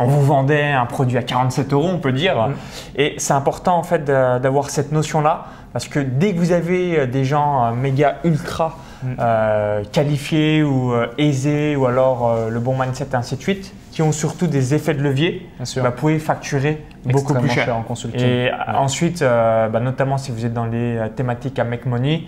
on 0.00 0.06
vous 0.06 0.22
vendait 0.22 0.70
un 0.70 0.86
produit 0.86 1.18
à 1.18 1.22
47 1.22 1.72
euros, 1.72 1.88
on 1.92 1.98
peut 1.98 2.12
dire. 2.12 2.50
Et 2.94 3.16
c'est 3.18 3.32
important 3.32 3.76
en 3.76 3.82
fait 3.82 4.04
d'avoir 4.04 4.70
cette 4.70 4.92
notion-là 4.92 5.46
parce 5.78 5.86
que 5.86 6.00
dès 6.00 6.34
que 6.34 6.38
vous 6.40 6.50
avez 6.50 6.98
euh, 6.98 7.06
des 7.06 7.24
gens 7.24 7.64
euh, 7.64 7.72
méga 7.72 8.16
ultra 8.24 8.78
mm. 9.04 9.06
euh, 9.20 9.84
qualifiés 9.92 10.64
ou 10.64 10.92
aisés 11.18 11.76
ou 11.76 11.86
alors 11.86 12.50
le 12.50 12.58
bon 12.58 12.76
mindset 12.76 13.06
et 13.12 13.14
ainsi 13.14 13.36
de 13.36 13.42
suite, 13.42 13.72
qui 13.92 14.02
ont 14.02 14.10
surtout 14.10 14.48
des 14.48 14.74
effets 14.74 14.94
de 14.94 15.02
levier, 15.04 15.48
bah, 15.76 15.90
vous 15.90 15.90
pouvez 15.92 16.18
facturer 16.18 16.84
beaucoup 17.04 17.32
plus 17.32 17.48
cher. 17.48 17.76
en 17.76 17.82
consulting. 17.82 18.20
Et 18.20 18.50
ensuite, 18.74 19.20
bah, 19.20 19.80
notamment 19.80 20.18
si 20.18 20.32
vous 20.32 20.44
êtes 20.44 20.52
dans 20.52 20.66
les 20.66 21.00
thématiques 21.14 21.60
à 21.60 21.64
make 21.64 21.86
money, 21.86 22.24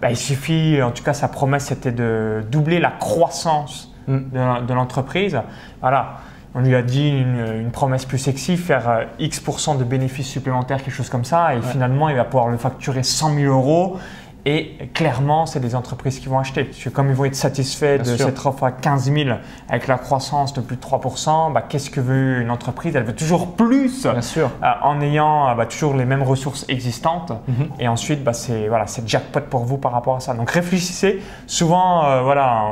bah, 0.00 0.10
il 0.10 0.16
suffit, 0.16 0.80
en 0.80 0.92
tout 0.92 1.02
cas 1.02 1.12
sa 1.12 1.26
promesse 1.26 1.64
c'était 1.64 1.90
de 1.90 2.44
doubler 2.52 2.78
la 2.78 2.90
croissance 2.90 3.92
mm. 4.06 4.64
de, 4.64 4.74
l'entreprise. 4.74 5.40
Voilà 5.80 6.18
on 6.54 6.60
lui 6.60 6.74
a 6.74 6.82
dit 6.82 7.08
une, 7.08 7.70
promesse 7.72 8.04
plus 8.04 8.18
sexy, 8.18 8.56
faire 8.56 8.88
euh, 8.88 9.04
X% 9.18 9.78
de 9.78 9.84
bénéfices 9.84 10.28
supplémentaires, 10.28 10.82
quelque 10.82 10.94
chose 10.94 11.08
comme 11.08 11.24
ça, 11.24 11.54
et 11.54 11.62
finalement 11.62 12.08
il 12.08 12.16
va 12.16 12.24
pouvoir 12.24 12.48
le 12.48 12.58
facturer 12.58 13.02
100 13.02 13.34
000 13.34 13.52
euros. 13.52 13.98
Et 14.44 14.88
clairement, 14.92 15.46
c'est 15.46 15.60
des 15.60 15.76
entreprises 15.76 16.18
qui 16.18 16.26
vont 16.26 16.40
acheter. 16.40 16.64
Parce 16.64 16.82
que 16.82 16.88
comme 16.88 17.08
ils 17.08 17.14
vont 17.14 17.26
être 17.26 17.36
satisfaits 17.36 17.98
de 17.98 18.16
cette 18.16 18.44
offre 18.44 18.64
à 18.64 18.72
15 18.72 19.12
000 19.12 19.30
avec 19.68 19.86
la 19.86 19.98
croissance 19.98 20.52
de 20.52 20.60
plus 20.60 20.74
de 20.74 20.80
3%, 20.82 21.52
bah, 21.52 21.62
qu'est-ce 21.62 21.90
que 21.90 22.00
veut 22.00 22.40
une 22.40 22.50
entreprise? 22.50 22.96
Elle 22.96 23.04
veut 23.04 23.14
toujours 23.14 23.54
plus 23.54 24.02
Bien 24.02 24.20
sûr. 24.20 24.50
Euh, 24.60 24.66
en 24.82 25.00
ayant 25.00 25.48
euh, 25.48 25.54
bah, 25.54 25.66
toujours 25.66 25.94
les 25.94 26.04
mêmes 26.04 26.24
ressources 26.24 26.66
existantes. 26.68 27.30
Mhm. 27.46 27.68
Et 27.78 27.86
ensuite, 27.86 28.24
bah, 28.24 28.32
c'est 28.32 28.66
voilà, 28.66 28.86
jackpot 29.06 29.42
pour 29.48 29.64
vous 29.64 29.78
par 29.78 29.92
rapport 29.92 30.16
à 30.16 30.20
ça. 30.20 30.34
Donc 30.34 30.50
réfléchissez. 30.50 31.22
Souvent, 31.46 32.22
voilà, 32.24 32.64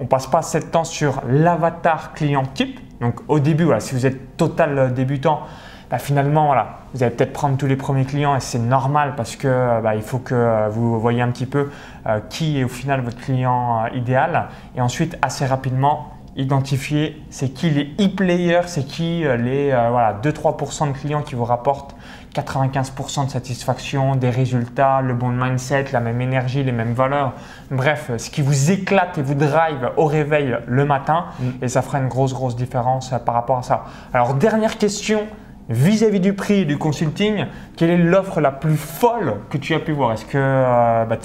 on 0.00 0.04
ne 0.04 0.08
passe 0.08 0.26
pas 0.26 0.38
assez 0.38 0.58
de 0.58 0.64
temps 0.64 0.82
sur 0.82 1.22
l'avatar 1.28 2.14
client 2.14 2.42
type 2.52 2.80
donc 3.00 3.20
au 3.28 3.38
début, 3.38 3.68
si 3.78 3.94
vous 3.94 4.06
êtes 4.06 4.36
total 4.36 4.94
débutant, 4.94 5.42
bah, 5.90 5.98
finalement, 5.98 6.52
vous 6.94 7.02
allez 7.04 7.14
peut-être 7.14 7.32
prendre 7.32 7.56
tous 7.56 7.66
les 7.66 7.76
premiers 7.76 8.04
clients 8.04 8.34
et 8.34 8.40
c'est 8.40 8.58
normal 8.58 9.14
parce 9.16 9.36
que 9.36 9.46
euh, 9.46 9.80
bah, 9.80 9.94
il 9.94 10.02
faut 10.02 10.18
que 10.18 10.34
euh, 10.34 10.68
vous 10.68 10.98
voyez 10.98 11.22
un 11.22 11.30
petit 11.30 11.46
peu 11.46 11.70
euh, 12.06 12.18
qui 12.28 12.58
est 12.58 12.64
au 12.64 12.68
final 12.68 13.02
votre 13.02 13.18
client 13.18 13.86
idéal. 13.94 14.48
Et 14.76 14.80
ensuite, 14.80 15.16
assez 15.22 15.46
rapidement, 15.46 16.12
identifier 16.36 17.22
c'est 17.30 17.50
qui 17.50 17.70
les 17.70 17.94
e-players, 18.04 18.62
c'est 18.66 18.84
qui 18.84 19.24
les 19.38 19.70
voilà, 19.70 20.18
2-3% 20.22 20.92
de 20.92 20.98
clients 20.98 21.22
qui 21.22 21.34
vous 21.34 21.44
rapportent 21.44 21.95
95% 22.40 23.26
de 23.26 23.30
satisfaction, 23.30 24.16
des 24.16 24.30
résultats, 24.30 25.00
le 25.00 25.14
bon 25.14 25.30
mindset, 25.30 25.86
la 25.92 26.00
même 26.00 26.20
énergie, 26.20 26.62
les 26.62 26.72
mêmes 26.72 26.92
valeurs. 26.92 27.32
Bref, 27.70 28.10
ce 28.16 28.30
qui 28.30 28.42
vous 28.42 28.70
éclate 28.70 29.18
et 29.18 29.22
vous 29.22 29.34
drive 29.34 29.90
au 29.96 30.04
réveil 30.06 30.56
le 30.66 30.84
matin. 30.84 31.26
Mm. 31.38 31.44
Et 31.62 31.68
ça 31.68 31.82
fera 31.82 31.98
une 31.98 32.08
grosse, 32.08 32.34
grosse 32.34 32.56
différence 32.56 33.12
euh, 33.12 33.18
par 33.18 33.34
rapport 33.34 33.58
à 33.58 33.62
ça. 33.62 33.84
Alors, 34.12 34.34
dernière 34.34 34.78
question 34.78 35.26
vis-à-vis 35.68 36.20
du 36.20 36.32
prix 36.32 36.64
du 36.64 36.78
consulting, 36.78 37.46
quelle 37.76 37.90
est 37.90 37.96
l'offre 37.96 38.40
la 38.40 38.52
plus 38.52 38.76
folle 38.76 39.34
que 39.50 39.58
tu 39.58 39.74
as 39.74 39.80
pu 39.80 39.92
voir? 39.92 40.12
Est-ce 40.12 40.24
que 40.24 40.38
euh, 40.38 41.04
bah, 41.04 41.18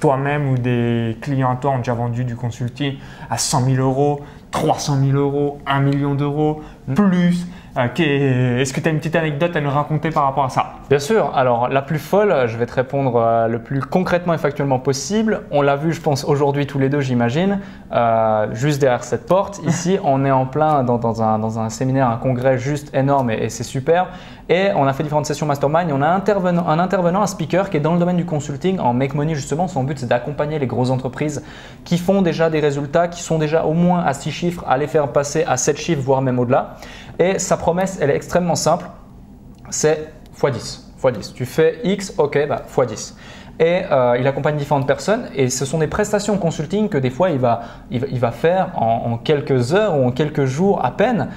toi-même 0.00 0.50
ou 0.50 0.58
des 0.58 1.16
clients 1.22 1.52
à 1.52 1.56
toi 1.56 1.70
ont 1.70 1.78
déjà 1.78 1.94
vendu 1.94 2.24
du 2.24 2.36
consulting 2.36 2.96
à 3.30 3.38
100 3.38 3.64
000 3.64 3.76
euros, 3.76 4.20
300 4.50 4.98
000 5.00 5.16
euros, 5.16 5.60
1 5.66 5.80
million 5.80 6.14
d'euros, 6.14 6.62
mm. 6.88 6.94
plus? 6.94 7.46
Est-ce 7.76 8.72
que 8.72 8.80
tu 8.80 8.88
as 8.88 8.92
une 8.92 8.98
petite 8.98 9.16
anecdote 9.16 9.56
à 9.56 9.60
nous 9.60 9.70
raconter 9.70 10.10
par 10.10 10.24
rapport 10.24 10.44
à 10.44 10.48
ça 10.48 10.74
Bien 10.88 11.00
sûr. 11.00 11.32
Alors, 11.34 11.68
la 11.68 11.82
plus 11.82 11.98
folle, 11.98 12.46
je 12.46 12.56
vais 12.56 12.66
te 12.66 12.74
répondre 12.74 13.16
euh, 13.16 13.48
le 13.48 13.58
plus 13.58 13.80
concrètement 13.80 14.32
et 14.32 14.38
factuellement 14.38 14.78
possible. 14.78 15.42
On 15.50 15.60
l'a 15.60 15.74
vu, 15.74 15.92
je 15.92 16.00
pense, 16.00 16.24
aujourd'hui 16.24 16.68
tous 16.68 16.78
les 16.78 16.88
deux, 16.88 17.00
j'imagine, 17.00 17.58
euh, 17.92 18.46
juste 18.52 18.80
derrière 18.80 19.02
cette 19.02 19.26
porte. 19.26 19.60
Ici, 19.66 19.98
on 20.04 20.24
est 20.24 20.30
en 20.30 20.46
plein 20.46 20.84
dans, 20.84 21.22
un, 21.22 21.68
séminaire, 21.68 22.08
un 22.10 22.16
congrès 22.16 22.58
juste 22.58 22.94
énorme 22.94 23.32
et, 23.32 23.48
c'est 23.48 23.64
super. 23.64 24.06
Et 24.48 24.68
on 24.76 24.86
a 24.86 24.92
fait 24.92 25.02
différentes 25.02 25.26
sessions 25.26 25.46
mastermind. 25.46 25.90
Et 25.90 25.92
on 25.92 26.02
a 26.02 26.06
un 26.06 26.14
intervenant, 26.14 26.68
un 26.68 26.78
intervenant, 26.78 27.22
un 27.22 27.26
speaker 27.26 27.70
qui 27.70 27.78
est 27.78 27.80
dans 27.80 27.94
le 27.94 27.98
domaine 27.98 28.18
du 28.18 28.26
consulting 28.26 28.78
en 28.78 28.92
make 28.92 29.14
money 29.14 29.34
justement. 29.34 29.66
Son 29.66 29.82
but, 29.82 29.98
c'est 29.98 30.06
d'accompagner 30.06 30.60
les 30.60 30.68
grosses 30.68 30.90
entreprises 30.90 31.42
qui 31.84 31.98
font 31.98 32.22
déjà 32.22 32.50
des 32.50 32.60
résultats, 32.60 33.08
qui 33.08 33.22
sont 33.22 33.38
déjà 33.38 33.64
au 33.64 33.72
moins 33.72 34.04
à 34.04 34.14
6 34.14 34.30
chiffres, 34.30 34.64
à 34.68 34.78
les 34.78 34.86
faire 34.86 35.08
passer 35.08 35.44
à 35.48 35.56
7 35.56 35.76
chiffres, 35.76 36.02
voire 36.02 36.22
même 36.22 36.38
au-delà. 36.38 36.76
Et 37.18 37.38
sa 37.38 37.56
promesse, 37.56 37.98
elle 38.00 38.10
est 38.10 38.16
extrêmement 38.16 38.54
simple. 38.54 38.86
C'est 39.70 40.12
x10. 40.38 40.80
x10. 41.02 41.32
Tu 41.34 41.46
fais 41.46 41.80
X, 41.84 42.14
ok, 42.18 42.46
bah, 42.48 42.62
x10 42.74 43.14
et 43.60 43.82
euh, 43.90 44.16
il 44.18 44.26
accompagne 44.26 44.56
différentes 44.56 44.86
personnes 44.86 45.28
et 45.34 45.48
ce 45.48 45.64
sont 45.64 45.78
des 45.78 45.86
prestations 45.86 46.38
consulting 46.38 46.88
que 46.88 46.98
des 46.98 47.10
fois 47.10 47.30
il 47.30 47.38
va, 47.38 47.62
il 47.90 48.18
va, 48.18 48.32
faire 48.32 48.72
en, 48.74 49.12
en, 49.12 49.16
quelques 49.16 49.74
heures 49.74 49.96
ou 49.96 50.06
en 50.06 50.10
quelques 50.10 50.44
jours 50.44 50.84
à 50.84 50.90
peine. 50.90 51.28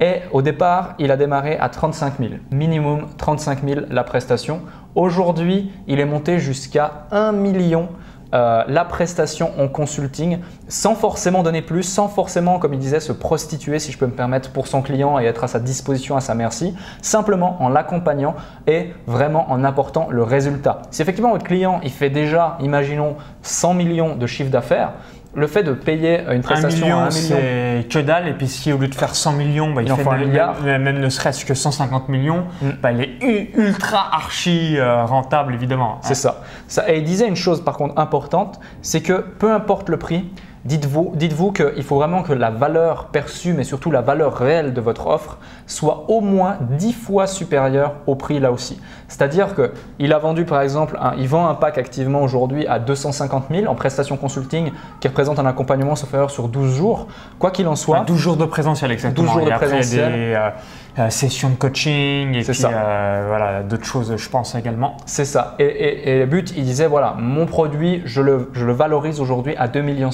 Et 0.00 0.22
au 0.32 0.42
départ, 0.42 0.94
il 0.98 1.10
a 1.12 1.16
démarré 1.16 1.56
à 1.56 1.68
35 1.68 2.14
000, 2.18 2.32
minimum 2.50 3.06
35 3.16 3.64
000 3.64 3.80
la 3.90 4.02
prestation. 4.02 4.62
Aujourd'hui, 4.94 5.70
il 5.86 6.00
est 6.00 6.04
monté 6.04 6.38
jusqu'à 6.38 7.06
1 7.12 7.32
million 7.32 7.88
euh, 8.34 8.64
la 8.66 8.84
prestation 8.84 9.52
en 9.60 9.68
consulting 9.68 10.38
sans 10.68 10.94
forcément 10.94 11.42
donner 11.42 11.62
plus, 11.62 11.84
sans 11.84 12.08
forcément, 12.08 12.58
comme 12.58 12.74
il 12.74 12.80
disait, 12.80 13.00
se 13.00 13.12
prostituer, 13.12 13.78
si 13.78 13.92
je 13.92 13.98
peux 13.98 14.06
me 14.06 14.12
permettre, 14.12 14.50
pour 14.50 14.66
son 14.66 14.82
client 14.82 15.18
et 15.20 15.24
être 15.24 15.44
à 15.44 15.48
sa 15.48 15.60
disposition, 15.60 16.16
à 16.16 16.20
sa 16.20 16.34
merci, 16.34 16.74
simplement 17.00 17.62
en 17.62 17.68
l'accompagnant 17.68 18.34
et 18.66 18.92
vraiment 19.06 19.50
en 19.50 19.62
apportant 19.62 20.08
le 20.10 20.22
résultat. 20.22 20.82
Si 20.90 21.00
effectivement 21.02 21.30
votre 21.30 21.44
client, 21.44 21.80
il 21.84 21.90
fait 21.90 22.10
déjà, 22.10 22.58
imaginons, 22.60 23.16
100 23.42 23.74
millions 23.74 24.16
de 24.16 24.26
chiffre 24.26 24.50
d'affaires, 24.50 24.94
le 25.34 25.46
fait 25.46 25.62
de 25.62 25.72
payer 25.72 26.20
une 26.30 26.42
prestation 26.42 26.86
à 26.86 27.04
un 27.04 27.08
million, 27.08 27.10
c'est 27.10 27.86
que 27.88 27.98
dalle. 27.98 28.28
Et 28.28 28.32
puis 28.32 28.48
si 28.48 28.72
au 28.72 28.78
lieu 28.78 28.88
de 28.88 28.94
faire 28.94 29.14
100 29.14 29.32
millions, 29.32 29.72
bah, 29.72 29.82
il, 29.82 29.92
fait 29.92 30.08
un 30.08 30.16
milliard. 30.16 30.62
Même, 30.62 31.00
ne 31.00 31.08
serait-ce 31.08 31.44
que 31.44 31.54
150 31.54 32.08
millions, 32.08 32.44
mm. 32.62 32.70
bah, 32.82 32.92
il 32.92 33.00
est 33.00 33.54
ultra 33.56 34.14
archi 34.14 34.76
euh, 34.76 35.04
rentable 35.04 35.54
évidemment. 35.54 35.98
C'est 36.02 36.14
ça. 36.14 36.42
ça. 36.68 36.90
Et 36.90 36.98
il 36.98 37.04
disait 37.04 37.28
une 37.28 37.36
chose 37.36 37.64
par 37.64 37.76
contre 37.76 37.98
importante, 37.98 38.60
c'est 38.82 39.02
que 39.02 39.24
peu 39.38 39.52
importe 39.52 39.88
le 39.88 39.98
prix, 39.98 40.30
Dites-vous 40.64 41.12
dites 41.14 41.34
qu'il 41.52 41.82
faut 41.82 41.96
vraiment 41.96 42.22
que 42.22 42.32
la 42.32 42.50
valeur 42.50 43.06
perçue, 43.06 43.52
mais 43.52 43.64
surtout 43.64 43.90
la 43.90 44.00
valeur 44.00 44.34
réelle 44.34 44.72
de 44.72 44.80
votre 44.80 45.06
offre, 45.08 45.38
soit 45.66 46.06
au 46.08 46.20
moins 46.20 46.56
10 46.78 46.92
fois 46.94 47.26
supérieure 47.26 47.94
au 48.06 48.14
prix 48.14 48.40
là 48.40 48.50
aussi. 48.50 48.80
C'est-à-dire 49.08 49.48
qu'il 49.54 50.12
a 50.12 50.18
vendu 50.18 50.44
par 50.44 50.62
exemple, 50.62 50.98
il 51.18 51.28
vend 51.28 51.48
un 51.48 51.54
pack 51.54 51.76
activement 51.76 52.22
aujourd'hui 52.22 52.66
à 52.66 52.78
250 52.78 53.44
000 53.50 53.66
en 53.66 53.74
prestation 53.74 54.16
consulting 54.16 54.70
qui 55.00 55.08
représente 55.08 55.38
un 55.38 55.46
accompagnement 55.46 55.96
sauf 55.96 56.12
erreur 56.14 56.30
sur 56.30 56.48
12 56.48 56.74
jours. 56.74 57.08
Quoi 57.38 57.50
qu'il 57.50 57.68
en 57.68 57.76
soit. 57.76 58.00
12 58.00 58.18
jours 58.18 58.36
de 58.36 58.46
présentiel, 58.46 58.90
exactement. 58.90 59.26
12 59.26 59.34
jours 59.34 59.44
de 59.44 59.54
présentiel. 59.54 60.12
Euh, 60.14 60.50
euh, 60.96 61.10
session 61.10 61.50
de 61.50 61.56
coaching 61.56 62.36
et 62.36 62.44
puis 62.44 62.64
euh, 62.64 63.24
voilà, 63.26 63.64
d'autres 63.64 63.84
choses, 63.84 64.14
je 64.16 64.28
pense 64.28 64.54
également. 64.54 64.96
C'est 65.06 65.24
ça. 65.24 65.56
Et, 65.58 66.20
le 66.20 66.26
but, 66.26 66.54
il 66.56 66.62
disait 66.62 66.86
voilà, 66.86 67.16
mon 67.18 67.46
produit, 67.46 68.02
je 68.04 68.20
le, 68.20 68.50
je 68.52 68.64
le 68.64 68.72
valorise 68.72 69.20
aujourd'hui 69.20 69.56
à 69.56 69.66
2,5 69.66 69.82
millions. 69.82 70.10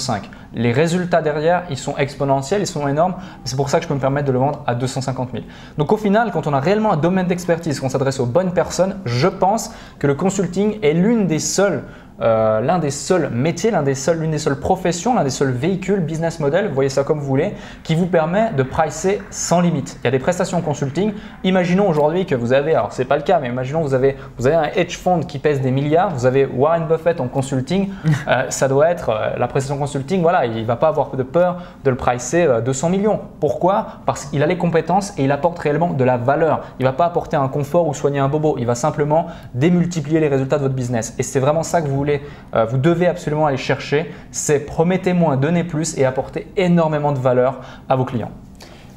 Les 0.54 0.72
résultats 0.72 1.22
derrière, 1.22 1.64
ils 1.70 1.78
sont 1.78 1.96
exponentiels, 1.96 2.60
ils 2.60 2.66
sont 2.66 2.88
énormes. 2.88 3.14
C'est 3.44 3.56
pour 3.56 3.70
ça 3.70 3.78
que 3.78 3.84
je 3.84 3.88
peux 3.88 3.94
me 3.94 4.00
permettre 4.00 4.26
de 4.26 4.32
le 4.32 4.38
vendre 4.38 4.64
à 4.66 4.74
250 4.74 5.30
000. 5.32 5.44
Donc 5.78 5.92
au 5.92 5.96
final, 5.96 6.30
quand 6.32 6.46
on 6.46 6.52
a 6.52 6.60
réellement 6.60 6.92
un 6.92 6.96
domaine 6.96 7.26
d'expertise, 7.26 7.78
qu'on 7.78 7.88
s'adresse 7.88 8.18
aux 8.18 8.26
bonnes 8.26 8.52
personnes, 8.52 8.96
je 9.04 9.28
pense 9.28 9.72
que 9.98 10.06
le 10.06 10.14
consulting 10.14 10.78
est 10.82 10.92
l'une 10.92 11.26
des 11.26 11.38
seules 11.38 11.84
euh, 12.22 12.61
l'un 12.61 12.78
des 12.78 12.90
seuls 12.90 13.30
métiers, 13.30 13.70
l'un 13.70 13.83
des 13.83 13.94
seuls, 13.94 14.18
l'une 14.18 14.30
des 14.30 14.38
seules 14.38 14.59
professions, 14.59 15.14
l'un 15.14 15.24
des 15.24 15.30
seuls 15.30 15.50
véhicules, 15.50 16.00
business 16.00 16.40
model, 16.40 16.68
vous 16.68 16.74
voyez 16.74 16.90
ça 16.90 17.02
comme 17.02 17.18
vous 17.18 17.26
voulez, 17.26 17.54
qui 17.83 17.94
vous 17.94 18.06
permet 18.06 18.50
de 18.56 18.62
pricer 18.62 19.20
sans 19.30 19.61
limite. 19.61 19.98
Il 20.02 20.04
y 20.04 20.09
a 20.09 20.11
des 20.11 20.18
prestations 20.18 20.61
consulting. 20.61 21.12
Imaginons 21.44 21.88
aujourd'hui 21.88 22.26
que 22.26 22.35
vous 22.35 22.52
avez, 22.52 22.74
alors 22.74 22.92
c'est 22.92 23.04
pas 23.04 23.16
le 23.16 23.22
cas, 23.22 23.38
mais 23.40 23.48
imaginons 23.48 23.80
que 23.80 23.87
vous 23.87 23.94
avez, 23.94 24.16
vous 24.38 24.46
avez 24.46 24.56
un 24.56 24.70
hedge 24.74 24.98
fund 24.98 25.20
qui 25.26 25.38
pèse 25.38 25.61
des 25.61 25.70
milliards, 25.70 26.11
vous 26.11 26.26
avez 26.26 26.46
Warren 26.46 26.87
Buffett 26.87 27.20
en 27.20 27.28
consulting, 27.28 27.90
euh, 28.28 28.44
ça 28.50 28.68
doit 28.68 28.90
être 28.90 29.11
euh, 29.11 29.37
la 29.38 29.48
prestation 29.48 29.78
consulting, 29.78 30.20
voilà, 30.20 30.46
il 30.46 30.64
va 30.66 30.76
pas 30.76 30.88
avoir 30.88 31.16
de 31.16 31.22
peur 31.22 31.56
de 31.85 31.90
le 31.90 31.96
pricer 31.96 32.46
200 32.64 32.90
millions. 32.90 33.20
Pourquoi? 33.40 33.87
Parce 34.06 34.26
qu'il 34.26 34.42
a 34.42 34.46
les 34.46 34.59
compétences 34.59 35.14
et 35.16 35.24
il 35.24 35.33
apporte 35.33 35.59
réellement 35.59 35.90
de 35.90 36.04
la 36.04 36.16
valeur. 36.16 36.62
Il 36.78 36.85
va 36.85 36.92
pas 36.92 37.06
apporter 37.06 37.37
un 37.37 37.48
confort 37.48 37.88
ou 37.88 37.94
soigner 37.94 38.18
un 38.18 38.28
bobo, 38.28 38.56
il 38.59 38.66
va 38.66 38.74
simplement 38.74 39.26
démultiplier 39.54 40.20
les 40.20 40.28
résultats 40.28 40.59
de 40.59 40.62
votre 40.62 40.74
business. 40.74 41.14
Et 41.18 41.22
c'est 41.22 41.40
vraiment 41.40 41.62
ça 41.62 41.80
que 41.80 41.88
vous 41.88 41.96
voulez 41.96 42.10
euh, 42.55 42.64
vous 42.64 42.79
devez 42.79 43.07
absolument 43.07 43.46
aller 43.46 43.57
chercher, 43.57 44.12
c'est 44.31 44.61
promettez 44.61 45.12
moins, 45.12 45.37
donnez 45.37 45.64
plus 45.64 45.96
et 45.99 46.05
apporter 46.05 46.46
énormément 46.57 47.12
de 47.12 47.18
valeur 47.18 47.61
à 47.88 47.96
vos 47.96 48.05
clients. 48.05 48.33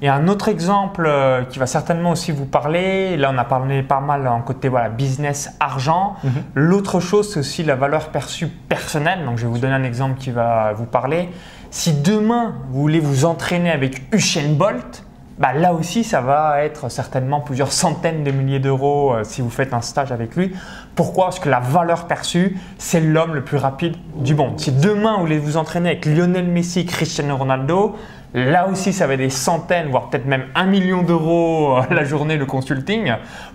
Et 0.01 0.09
un 0.09 0.27
autre 0.27 0.49
exemple 0.49 1.05
euh, 1.07 1.43
qui 1.43 1.59
va 1.59 1.65
certainement 1.65 2.11
aussi 2.11 2.33
vous 2.33 2.45
parler, 2.45 3.15
là 3.15 3.31
on 3.33 3.37
a 3.37 3.45
parlé 3.45 3.83
pas 3.83 4.01
mal 4.01 4.27
en 4.27 4.41
côté 4.41 4.67
voilà, 4.67 4.89
business, 4.89 5.55
argent. 5.61 6.15
Mhm. 6.23 6.31
L'autre 6.55 6.99
chose, 6.99 7.31
c'est 7.31 7.39
aussi 7.39 7.63
la 7.63 7.75
valeur 7.75 8.09
perçue 8.09 8.47
personnelle. 8.47 9.23
Donc 9.23 9.37
je 9.37 9.43
vais 9.45 9.51
vous 9.51 9.59
donner 9.59 9.75
un 9.75 9.83
exemple 9.83 10.19
qui 10.19 10.31
va 10.31 10.73
vous 10.73 10.85
parler. 10.85 11.29
Si 11.71 11.93
demain 11.93 12.55
vous 12.69 12.81
voulez 12.81 12.99
vous 12.99 13.23
entraîner 13.23 13.71
avec 13.71 14.13
Usain 14.13 14.53
Bolt, 14.57 15.05
bah, 15.39 15.53
là 15.53 15.73
aussi, 15.73 16.03
ça 16.03 16.21
va 16.21 16.63
être 16.63 16.89
certainement 16.89 17.41
plusieurs 17.41 17.71
centaines 17.71 18.23
de 18.23 18.31
milliers 18.31 18.59
d'euros 18.59 19.13
euh, 19.13 19.23
si 19.23 19.41
vous 19.41 19.49
faites 19.49 19.73
un 19.73 19.81
stage 19.81 20.11
avec 20.11 20.35
lui. 20.35 20.53
Pourquoi 20.95 21.25
Parce 21.25 21.39
que 21.39 21.49
la 21.49 21.59
valeur 21.59 22.05
perçue, 22.05 22.57
c'est 22.77 23.01
l'homme 23.01 23.33
le 23.33 23.43
plus 23.43 23.57
rapide 23.57 23.95
du 24.15 24.35
monde? 24.35 24.59
Si 24.59 24.71
demain 24.71 25.15
vous 25.15 25.21
voulez 25.21 25.39
vous 25.39 25.57
entraîner 25.57 25.89
avec 25.89 26.05
Lionel 26.05 26.47
Messi, 26.47 26.85
Cristiano 26.85 27.35
Ronaldo, 27.35 27.95
Là 28.33 28.67
aussi, 28.67 28.93
ça 28.93 29.05
va 29.05 29.13
être 29.13 29.19
des 29.19 29.29
centaines, 29.29 29.89
voire 29.89 30.09
peut-être 30.09 30.25
même 30.25 30.45
un 30.55 30.65
million 30.65 31.03
d'euros 31.03 31.77
euh, 31.77 31.83
la 31.93 32.03
journée 32.03 32.37
de 32.37 32.43
consulting. 32.43 33.13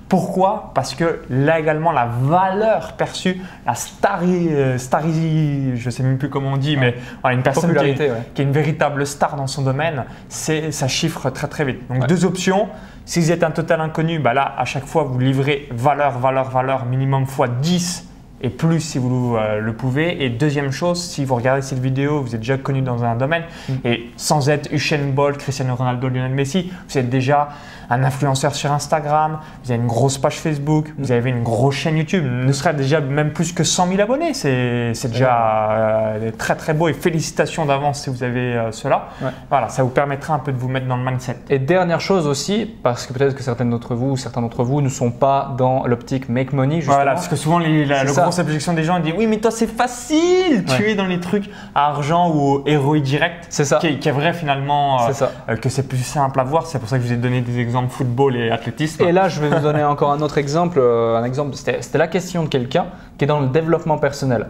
Pourquoi? 0.09 0.71
Parce 0.75 0.95
que 0.95 1.23
là 1.31 1.59
également, 1.59 1.91
la 1.91 2.07
valeur 2.07 2.93
perçue, 2.93 3.41
la 3.67 3.75
stari, 3.75 4.49
euh, 4.51 4.79
stari 4.79 5.77
je 5.77 5.85
ne 5.85 5.91
sais 5.91 6.03
même 6.03 6.17
plus 6.17 6.31
comment 6.31 6.53
on 6.53 6.57
dit, 6.57 6.77
mais 6.77 6.97
une 7.25 7.43
personne 7.43 7.75
qui 7.75 7.85
est, 7.85 8.13
qui 8.35 8.43
est, 8.43 8.45
une 8.45 8.53
véritable 8.53 9.07
star 9.07 9.37
dans 9.37 9.49
son 9.49 9.63
domaine, 9.63 10.05
ça 10.29 10.89
chiffre 10.89 11.31
très 11.31 11.49
très 11.49 11.65
vite. 11.65 11.81
Donc 11.89 12.07
deux 12.07 12.25
options. 12.25 12.69
Si 13.05 13.21
vous 13.21 13.33
êtes 13.33 13.43
un 13.43 13.51
total 13.51 13.81
inconnu, 13.81 14.19
bah 14.19 14.35
là, 14.35 14.55
à 14.57 14.65
chaque 14.65 14.85
fois, 14.85 15.03
vous 15.03 15.19
livrez 15.19 15.69
valeur, 15.71 16.19
valeur, 16.19 16.51
valeur, 16.51 16.85
minimum 16.85 17.27
fois 17.27 17.49
10 17.49 18.08
et 18.41 18.51
plus 18.51 18.81
si 18.81 18.99
vous 18.99 19.37
euh, 19.37 19.61
le 19.61 19.73
pouvez. 19.73 20.25
Et 20.25 20.31
deuxième 20.31 20.71
chose, 20.71 21.03
si 21.03 21.25
vous 21.25 21.35
regardez 21.35 21.63
cette 21.63 21.81
vidéo, 21.81 22.23
vous 22.23 22.35
êtes 22.35 22.41
déjà 22.41 22.59
connu 22.59 22.83
dans 22.83 23.05
un 23.05 23.17
domaine 23.17 23.45
mm. 23.69 23.73
et 23.85 24.11
sans 24.17 24.49
être 24.49 24.73
Usain 24.73 24.99
Bolt, 25.13 25.39
Cristiano 25.39 25.75
Ronaldo, 25.75 26.09
Lionel 26.09 26.33
Messi, 26.33 26.71
vous 26.89 26.99
êtes 26.99 27.11
déjà 27.11 27.49
un 27.91 28.05
influenceur 28.05 28.55
sur 28.55 28.71
Instagram, 28.73 29.39
vous 29.65 29.73
avez 29.73 29.81
une 29.81 29.87
grosse 29.87 30.19
page 30.19 30.37
Facebook, 30.37 30.93
vous 30.99 31.11
avez 31.11 31.31
une 31.31 31.43
grosse 31.43 31.77
chaîne 31.77 31.97
YouTube, 31.97 32.25
ne 32.25 32.53
serait 32.53 32.75
déjà 32.75 33.01
même 33.01 33.33
plus 33.33 33.53
que 33.53 33.65
100 33.65 33.89
000 33.89 34.01
abonnés. 34.01 34.35
C'est 34.35 35.09
déjà 35.09 35.71
euh, 35.71 36.31
très 36.37 36.55
très 36.55 36.75
beau 36.75 36.89
et 36.89 36.93
félicitations 36.93 37.65
d'avance 37.65 38.03
si 38.03 38.11
vous 38.11 38.23
avez 38.23 38.55
euh, 38.55 38.73
cela. 38.73 39.09
Voilà, 39.49 39.69
ça 39.69 39.83
vous 39.83 39.89
permettra 39.89 40.35
un 40.35 40.39
peu 40.39 40.53
de 40.53 40.59
vous 40.59 40.69
mettre 40.69 40.87
dans 40.87 40.97
le 40.97 41.05
mindset. 41.05 41.37
Et 41.49 41.59
dernière 41.59 42.01
chose 42.01 42.27
aussi, 42.27 42.71
parce 42.83 43.07
que 43.07 43.13
peut-être 43.13 43.35
que 43.35 43.43
certains 43.43 43.65
d'entre 43.65 43.95
vous, 43.95 44.17
certains 44.17 44.43
d'entre 44.43 44.65
vous 44.65 44.81
ne 44.81 44.89
sont 44.89 45.11
pas 45.11 45.55
dans 45.57 45.87
l'optique 45.87 46.29
make 46.29 46.53
money 46.53 46.77
justement. 46.77 46.97
Voilà, 46.97 47.13
parce 47.13 47.29
que 47.29 47.37
souvent 47.37 47.59
les, 47.59 47.85
la, 47.87 48.05
le 48.05 48.13
grosse 48.29 48.39
objection 48.39 48.73
des 48.75 48.85
gens 48.85 48.97
ils 48.99 49.03
disent 49.03 49.15
oui 49.17 49.27
mais 49.27 49.39
toi 49.39 49.51
c'est 49.51 49.67
facile, 49.67 50.65
tu 50.77 50.91
es 50.91 50.95
dans 50.95 51.07
les 51.07 51.21
trucs 51.21 51.51
à 51.75 51.89
argent 51.89 52.31
ou 52.35 52.63
héroïque 52.67 53.05
direct. 53.05 53.47
C'est 53.49 53.65
ça. 53.65 53.79
Qui 53.79 53.87
est, 53.87 54.11
vrai 54.11 54.33
finalement 54.33 55.07
euh, 55.09 55.57
que 55.57 55.69
c'est 55.69 55.89
plus 55.89 55.99
simple 55.99 56.39
à 56.41 56.45
voir. 56.45 56.67
C'est 56.67 56.79
pour 56.79 56.89
ça 56.89 56.99
que 56.99 57.03
je 57.05 57.09
vous 57.09 57.15
ai 57.15 57.17
donné 57.17 57.41
des 57.41 57.59
exemples 57.59 57.91
football 57.91 58.37
et 58.37 58.51
athlétisme. 58.51 59.05
Et 59.05 59.13
là, 59.13 59.29
je 59.29 59.41
vais 59.41 59.49
vous 59.49 59.63
donner 59.63 59.85
encore 59.85 60.13
un 60.13 60.21
autre 60.21 60.39
exemple. 60.39 60.79
Euh, 60.81 61.17
un 61.17 61.25
exemple, 61.25 61.55
c'était 61.55 61.99
la 61.99 62.09
question 62.09 62.45
de 62.45 62.49
quelqu'un 62.49 62.87
qui 63.17 63.25
est 63.25 63.29
dans 63.29 63.41
le 63.41 63.49
développement 63.49 63.99
personnel. 63.99 64.47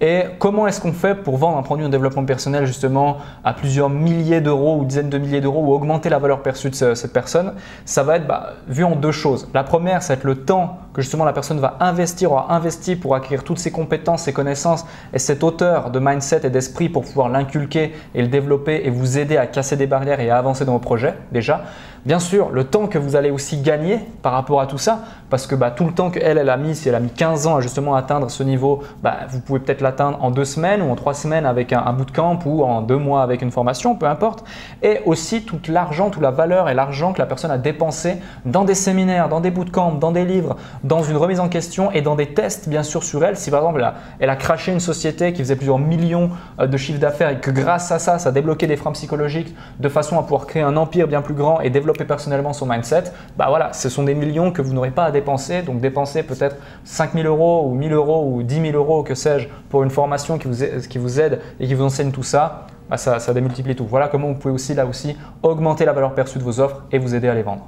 Et 0.00 0.24
comment 0.40 0.66
est-ce 0.66 0.80
qu'on 0.80 0.92
fait 0.92 1.14
pour 1.14 1.36
vendre 1.36 1.58
un 1.58 1.62
produit 1.62 1.86
en 1.86 1.88
développement 1.88 2.24
personnel 2.24 2.66
justement 2.66 3.18
à 3.44 3.52
plusieurs 3.52 3.88
milliers 3.88 4.40
d'euros 4.40 4.76
ou 4.78 4.84
dizaines 4.84 5.10
de 5.10 5.18
milliers 5.18 5.40
d'euros 5.40 5.62
ou 5.64 5.72
augmenter 5.72 6.08
la 6.08 6.18
valeur 6.18 6.42
perçue 6.42 6.70
de 6.70 6.94
cette 6.94 7.12
personne? 7.12 7.52
Ça 7.84 8.02
va 8.02 8.16
être 8.16 8.26
bah, 8.26 8.54
vu 8.66 8.82
en 8.82 8.96
deux 8.96 9.12
choses. 9.12 9.48
La 9.54 9.62
première, 9.62 10.02
ça 10.02 10.14
va 10.14 10.18
être 10.18 10.24
le 10.24 10.44
temps 10.44 10.78
que 10.94 11.02
justement 11.02 11.24
la 11.24 11.32
personne 11.32 11.58
va 11.58 11.76
investir 11.80 12.32
ou 12.32 12.36
a 12.36 12.46
investi 12.50 12.96
pour 12.96 13.14
acquérir 13.14 13.44
toutes 13.44 13.58
ses 13.58 13.70
compétences, 13.70 14.22
ses 14.22 14.32
connaissances 14.32 14.84
et 15.12 15.18
cette 15.18 15.42
hauteur 15.42 15.90
de 15.90 15.98
mindset 15.98 16.42
et 16.44 16.50
d'esprit 16.50 16.88
pour 16.88 17.04
pouvoir 17.04 17.28
l'inculquer 17.28 17.92
et 18.14 18.22
le 18.22 18.28
développer 18.28 18.82
et 18.84 18.90
vous 18.90 19.18
aider 19.18 19.36
à 19.36 19.46
casser 19.46 19.76
des 19.76 19.86
barrières 19.86 20.20
et 20.20 20.30
à 20.30 20.38
avancer 20.38 20.64
dans 20.64 20.72
vos 20.72 20.78
projets 20.78 21.14
déjà. 21.32 21.62
Bien 22.04 22.18
sûr, 22.18 22.50
le 22.50 22.64
temps 22.64 22.88
que 22.88 22.98
vous 22.98 23.14
allez 23.14 23.30
aussi 23.30 23.58
gagner 23.58 24.00
par 24.22 24.32
rapport 24.32 24.60
à 24.60 24.66
tout 24.66 24.76
ça, 24.76 25.02
parce 25.30 25.46
que 25.46 25.54
bah, 25.54 25.70
tout 25.70 25.84
le 25.84 25.92
temps 25.92 26.10
qu'elle, 26.10 26.36
elle 26.36 26.50
a 26.50 26.56
mis, 26.56 26.74
si 26.74 26.88
elle 26.88 26.96
a 26.96 27.00
mis 27.00 27.10
15 27.10 27.46
ans 27.46 27.56
à 27.56 27.60
justement 27.60 27.94
atteindre 27.94 28.28
ce 28.28 28.42
niveau, 28.42 28.82
bah, 29.04 29.18
vous 29.30 29.38
pouvez 29.38 29.60
peut-être 29.60 29.82
l'atteindre 29.82 30.18
en 30.20 30.32
deux 30.32 30.44
semaines 30.44 30.82
ou 30.82 30.90
en 30.90 30.96
trois 30.96 31.14
semaines 31.14 31.46
avec 31.46 31.72
un, 31.72 31.80
un 31.86 31.92
bootcamp 31.92 32.40
ou 32.44 32.64
en 32.64 32.82
deux 32.82 32.96
mois 32.96 33.22
avec 33.22 33.40
une 33.40 33.52
formation, 33.52 33.94
peu 33.94 34.06
importe. 34.06 34.42
Et 34.82 34.98
aussi 35.06 35.44
tout 35.44 35.60
l'argent, 35.68 36.10
toute 36.10 36.24
la 36.24 36.32
valeur 36.32 36.68
et 36.68 36.74
l'argent 36.74 37.12
que 37.12 37.20
la 37.20 37.26
personne 37.26 37.52
a 37.52 37.58
dépensé 37.58 38.16
dans 38.44 38.64
des 38.64 38.74
séminaires, 38.74 39.28
dans 39.28 39.40
des 39.40 39.52
bootcamps, 39.52 39.92
dans 39.92 40.10
des 40.10 40.24
livres, 40.24 40.56
dans 40.84 41.02
une 41.02 41.16
remise 41.16 41.40
en 41.40 41.48
question 41.48 41.90
et 41.92 42.02
dans 42.02 42.16
des 42.16 42.34
tests 42.34 42.68
bien 42.68 42.82
sûr 42.82 43.04
sur 43.04 43.24
elle. 43.24 43.36
Si 43.36 43.50
par 43.50 43.60
exemple 43.60 43.84
elle 44.18 44.30
a, 44.30 44.36
craché 44.36 44.72
une 44.72 44.80
société 44.80 45.32
qui 45.32 45.42
faisait 45.42 45.56
plusieurs 45.56 45.78
millions 45.78 46.30
euh, 46.60 46.66
de 46.66 46.76
chiffres 46.76 46.98
d'affaires 46.98 47.30
et 47.30 47.38
que 47.38 47.50
grâce 47.50 47.92
à 47.92 47.98
ça, 47.98 48.18
ça 48.18 48.30
a 48.30 48.32
débloqué 48.32 48.66
des 48.66 48.76
freins 48.76 48.92
psychologiques 48.92 49.54
de 49.78 49.88
façon 49.88 50.18
à 50.18 50.22
pouvoir 50.22 50.46
créer 50.46 50.62
un 50.62 50.76
empire 50.76 51.06
bien 51.08 51.22
plus 51.22 51.34
grand 51.34 51.60
et 51.60 51.70
développer 51.70 52.04
personnellement 52.04 52.52
son 52.52 52.66
mindset, 52.66 53.04
bah 53.36 53.46
voilà, 53.48 53.72
ce 53.72 53.88
sont 53.88 54.02
des 54.02 54.14
millions 54.14 54.50
que 54.50 54.62
vous 54.62 54.72
n'aurez 54.72 54.90
pas 54.90 55.04
à 55.04 55.10
dépenser. 55.10 55.62
Donc 55.62 55.80
dépenser 55.80 56.22
peut-être 56.22 56.56
5000 56.84 57.26
euros 57.26 57.68
ou 57.68 57.74
1000 57.74 57.92
euros 57.92 58.32
ou 58.32 58.42
10 58.42 58.60
000 58.60 58.76
euros, 58.76 59.02
que 59.02 59.14
sais-je, 59.14 59.48
pour 59.68 59.82
une 59.82 59.90
formation 59.90 60.38
qui 60.38 60.48
vous, 60.48 60.64
qui 60.88 60.98
vous 60.98 61.20
aide 61.20 61.40
et 61.60 61.66
qui 61.66 61.74
vous 61.74 61.84
enseigne 61.84 62.10
tout 62.10 62.22
ça, 62.22 62.66
bah 62.90 62.96
ça, 62.96 63.18
ça 63.20 63.32
démultiplie 63.32 63.76
tout. 63.76 63.86
Voilà 63.86 64.08
comment 64.08 64.28
vous 64.28 64.34
pouvez 64.34 64.54
aussi 64.54 64.74
là 64.74 64.86
aussi 64.86 65.16
augmenter 65.42 65.84
la 65.84 65.92
valeur 65.92 66.14
perçue 66.14 66.38
de 66.38 66.44
vos 66.44 66.60
offres 66.60 66.82
et 66.90 66.98
vous 66.98 67.14
aider 67.14 67.28
à 67.28 67.34
les 67.34 67.42
vendre. 67.42 67.66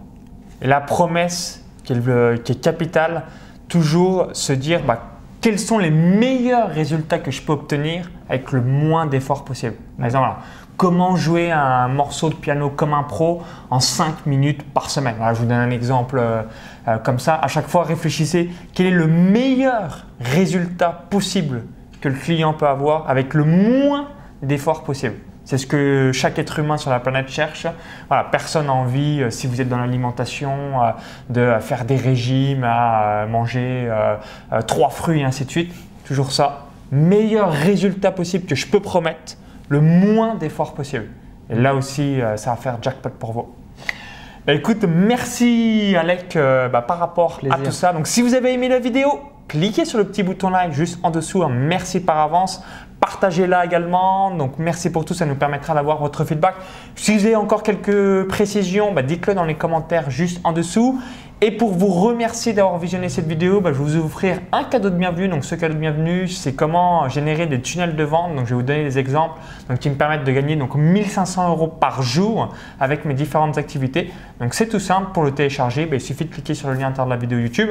La 0.61 0.81
promesse 0.81 1.64
qui 1.85 1.93
est, 1.93 2.61
capitale, 2.61 3.25
toujours 3.69 4.29
se 4.33 4.53
dire 4.53 4.83
bah, 4.87 5.03
quels 5.41 5.59
sont 5.59 5.79
les 5.79 5.91
meilleurs 5.91 6.71
résultats 6.71 7.19
que 7.19 7.31
je 7.31 7.43
peux 7.43 7.53
obtenir 7.53 8.11
avec 8.29 8.53
le 8.53 8.63
moins 8.63 9.07
d'efforts 9.07 9.45
possible. 9.45 9.75
Par 9.99 10.07
exemple, 10.07 10.29
comment 10.77 11.17
jouer 11.17 11.51
un 11.53 11.89
morceau 11.89 12.31
de 12.31 12.35
piano 12.35 12.71
comme 12.71 12.95
un 12.95 13.03
pro 13.03 13.43
en 13.71 13.81
5 13.81 14.27
minutes 14.27 14.63
par 14.73 14.91
semaine? 14.91 15.17
je 15.35 15.41
vous 15.41 15.45
donne 15.47 15.53
un 15.59 15.71
exemple 15.71 16.19
euh, 16.19 16.43
euh, 16.89 16.99
comme 16.99 17.19
ça. 17.19 17.35
À 17.35 17.49
chaque 17.49 17.69
fois, 17.69 17.85
réfléchissez 17.85 18.51
quel 18.73 18.87
est 18.87 18.91
le 18.91 19.07
meilleur 19.07 20.07
résultat 20.21 21.05
possible 21.11 21.65
que 22.01 22.09
le 22.09 22.15
client 22.15 22.55
peut 22.55 22.67
avoir 22.67 23.09
avec 23.09 23.35
le 23.35 23.45
moins 23.45 24.09
d'efforts 24.43 24.83
possible? 24.83 25.17
C'est 25.45 25.59
ce 25.59 25.67
que 25.67 26.11
chaque 26.13 26.39
être 26.39 26.59
humain 26.59 26.77
sur 26.77 26.91
la 26.91 27.01
planète 27.01 27.29
cherche. 27.29 27.67
Voilà, 28.09 28.25
personne 28.25 28.67
n'a 28.67 28.73
envie, 28.73 29.23
euh, 29.23 29.31
si 29.31 29.47
vous 29.47 29.61
êtes 29.61 29.69
dans 29.69 29.79
l'alimentation, 29.79 30.53
de 31.29 31.55
faire 31.61 31.85
des 31.85 31.97
régimes, 31.97 32.65
à 32.65 33.27
manger 33.27 33.91
trois 34.67 34.91
fruits 34.91 35.21
et 35.21 35.25
ainsi 35.25 35.45
de 35.45 35.51
suite. 35.51 35.75
Toujours 36.07 36.33
ça. 36.33 36.67
Meilleur 36.93 37.51
résultat 37.51 38.13
possible 38.13 38.47
que 38.47 38.55
je 38.55 38.67
peux 38.67 38.81
promettre 38.81 39.37
le 39.69 39.81
moins 39.81 40.35
d'efforts 40.35 40.75
possible. 40.75 41.09
Et 41.51 41.55
là 41.55 41.75
aussi, 41.75 42.21
euh, 42.21 42.37
ça 42.37 42.51
va 42.51 42.57
faire 42.57 42.79
jackpot 42.81 43.11
pour 43.11 43.33
vous. 43.33 43.55
Bah, 44.47 44.53
écoute, 44.53 44.85
merci 44.87 45.95
Alec 45.99 46.37
euh, 46.37 46.69
bah, 46.69 46.83
par 46.83 46.99
rapport 46.99 47.41
à 47.51 47.59
tout 47.59 47.71
ça. 47.71 47.93
Donc 47.93 48.07
si 48.07 48.23
vous 48.23 48.35
avez 48.35 48.53
aimé 48.53 48.69
la 48.69 48.79
vidéo, 48.79 49.21
cliquez 49.49 49.85
sur 49.85 49.99
le 49.99 50.05
petit 50.05 50.23
bouton 50.23 50.51
like 50.51 50.73
juste 50.73 50.99
en 51.03 51.11
dessous. 51.11 51.43
Hein. 51.43 51.51
Merci 51.51 52.01
par 52.01 52.19
avance. 52.19 52.63
Partagez-la 53.05 53.67
également. 53.67 54.31
Donc 54.31 54.55
merci 54.57 54.89
pour 54.89 55.05
tout, 55.05 55.13
ça 55.13 55.27
nous 55.27 55.35
permettra 55.35 55.75
d'avoir 55.75 55.99
votre 55.99 56.25
feedback. 56.25 56.55
Si 56.97 57.15
vous 57.15 57.27
avez 57.27 57.37
encore 57.37 57.63
quelques 57.63 58.27
précisions, 58.29 58.95
bah, 58.95 59.03
dites-le 59.03 59.35
dans 59.35 59.45
les 59.45 59.57
commentaires 59.57 60.09
juste 60.09 60.41
en 60.43 60.53
dessous. 60.53 60.99
Et 61.43 61.51
pour 61.51 61.75
vous 61.75 61.89
remercier 61.89 62.55
d'avoir 62.55 62.79
visionné 62.79 63.11
cette 63.11 63.27
vidéo, 63.27 63.61
bah, 63.61 63.75
je 63.75 63.79
vais 63.79 63.85
vous 63.85 64.07
offrir 64.07 64.39
un 64.53 64.65
cadeau 64.65 64.89
de 64.89 64.97
bienvenue. 64.97 65.29
Donc 65.29 65.45
ce 65.45 65.55
cadeau 65.55 65.75
de 65.75 65.81
bienvenue, 65.81 66.29
c'est 66.29 66.55
comment 66.55 67.07
générer 67.11 67.47
des 67.47 67.61
tunnels 67.61 67.95
de 67.95 68.05
vente. 68.05 68.37
Donc 68.37 68.47
je 68.47 68.55
vais 68.55 68.57
vous 68.57 68.63
donner 68.63 68.85
des 68.85 68.99
exemples 68.99 69.39
qui 69.79 69.91
me 69.91 69.97
permettent 69.97 70.25
de 70.25 70.33
gagner 70.33 70.57
donc 70.57 70.75
1500 70.75 71.51
euros 71.51 71.69
par 71.69 72.01
jour 72.03 72.55
avec 72.81 73.05
mes 73.05 73.13
différentes 73.13 73.59
activités. 73.59 74.11
Donc 74.41 74.55
c'est 74.55 74.69
tout 74.69 74.81
simple 74.81 75.09
pour 75.13 75.25
le 75.25 75.33
télécharger. 75.33 75.85
Bah, 75.85 75.97
il 75.97 76.01
suffit 76.01 76.25
de 76.25 76.33
cliquer 76.33 76.55
sur 76.55 76.69
le 76.69 76.75
lien 76.77 76.87
intérieur 76.87 77.05
de 77.05 77.11
la 77.11 77.21
vidéo 77.21 77.39
YouTube. 77.39 77.69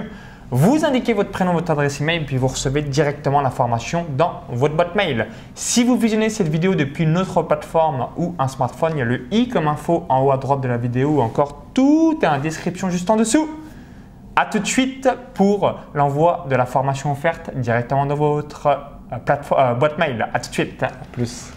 Vous 0.56 0.86
indiquez 0.86 1.13
votre 1.13 1.32
prénom, 1.32 1.54
votre 1.54 1.72
adresse 1.72 2.00
email, 2.00 2.26
puis 2.26 2.38
vous 2.38 2.46
recevez 2.46 2.84
directement 2.84 3.42
la 3.42 3.50
formation 3.50 4.06
dans 4.16 4.42
votre 4.50 4.76
boîte 4.76 4.94
mail. 4.94 5.26
Si 5.56 5.84
vous 5.84 5.98
visionnez 5.98 6.30
cette 6.30 6.48
vidéo 6.48 6.76
depuis 6.76 7.06
une 7.06 7.18
autre 7.18 7.42
plateforme 7.42 8.10
ou 8.18 8.36
un 8.38 8.48
smartphone, 8.48 8.92
il 8.94 9.00
y 9.00 9.02
a 9.02 9.06
le 9.06 9.26
i 9.32 9.50
comme 9.50 9.68
info 9.68 10.06
en 10.10 10.22
haut 10.22 10.32
à 10.32 10.38
droite 10.38 10.62
de 10.62 10.68
la 10.68 10.78
vidéo 10.78 11.10
ou 11.10 11.22
encore 11.22 11.63
tout 11.74 12.20
est 12.22 12.28
en 12.28 12.38
description 12.38 12.92
juste 12.92 13.10
en 13.10 13.16
dessous. 13.16 13.50
A 14.36 14.46
tout 14.46 14.60
de 14.60 14.68
suite 14.68 15.10
pour 15.34 15.74
l'envoi 15.96 16.46
de 16.48 16.56
la 16.56 16.68
formation 16.68 17.12
offerte 17.12 17.50
directement 17.56 18.06
dans 18.06 18.13
votre 18.13 18.80
plateforme, 19.26 19.80
boîte 19.80 19.98
mail. 19.98 20.30
À 20.36 20.39
tout 20.39 20.50
de 20.50 20.54
suite. 20.54 20.86
Plus. 21.13 21.52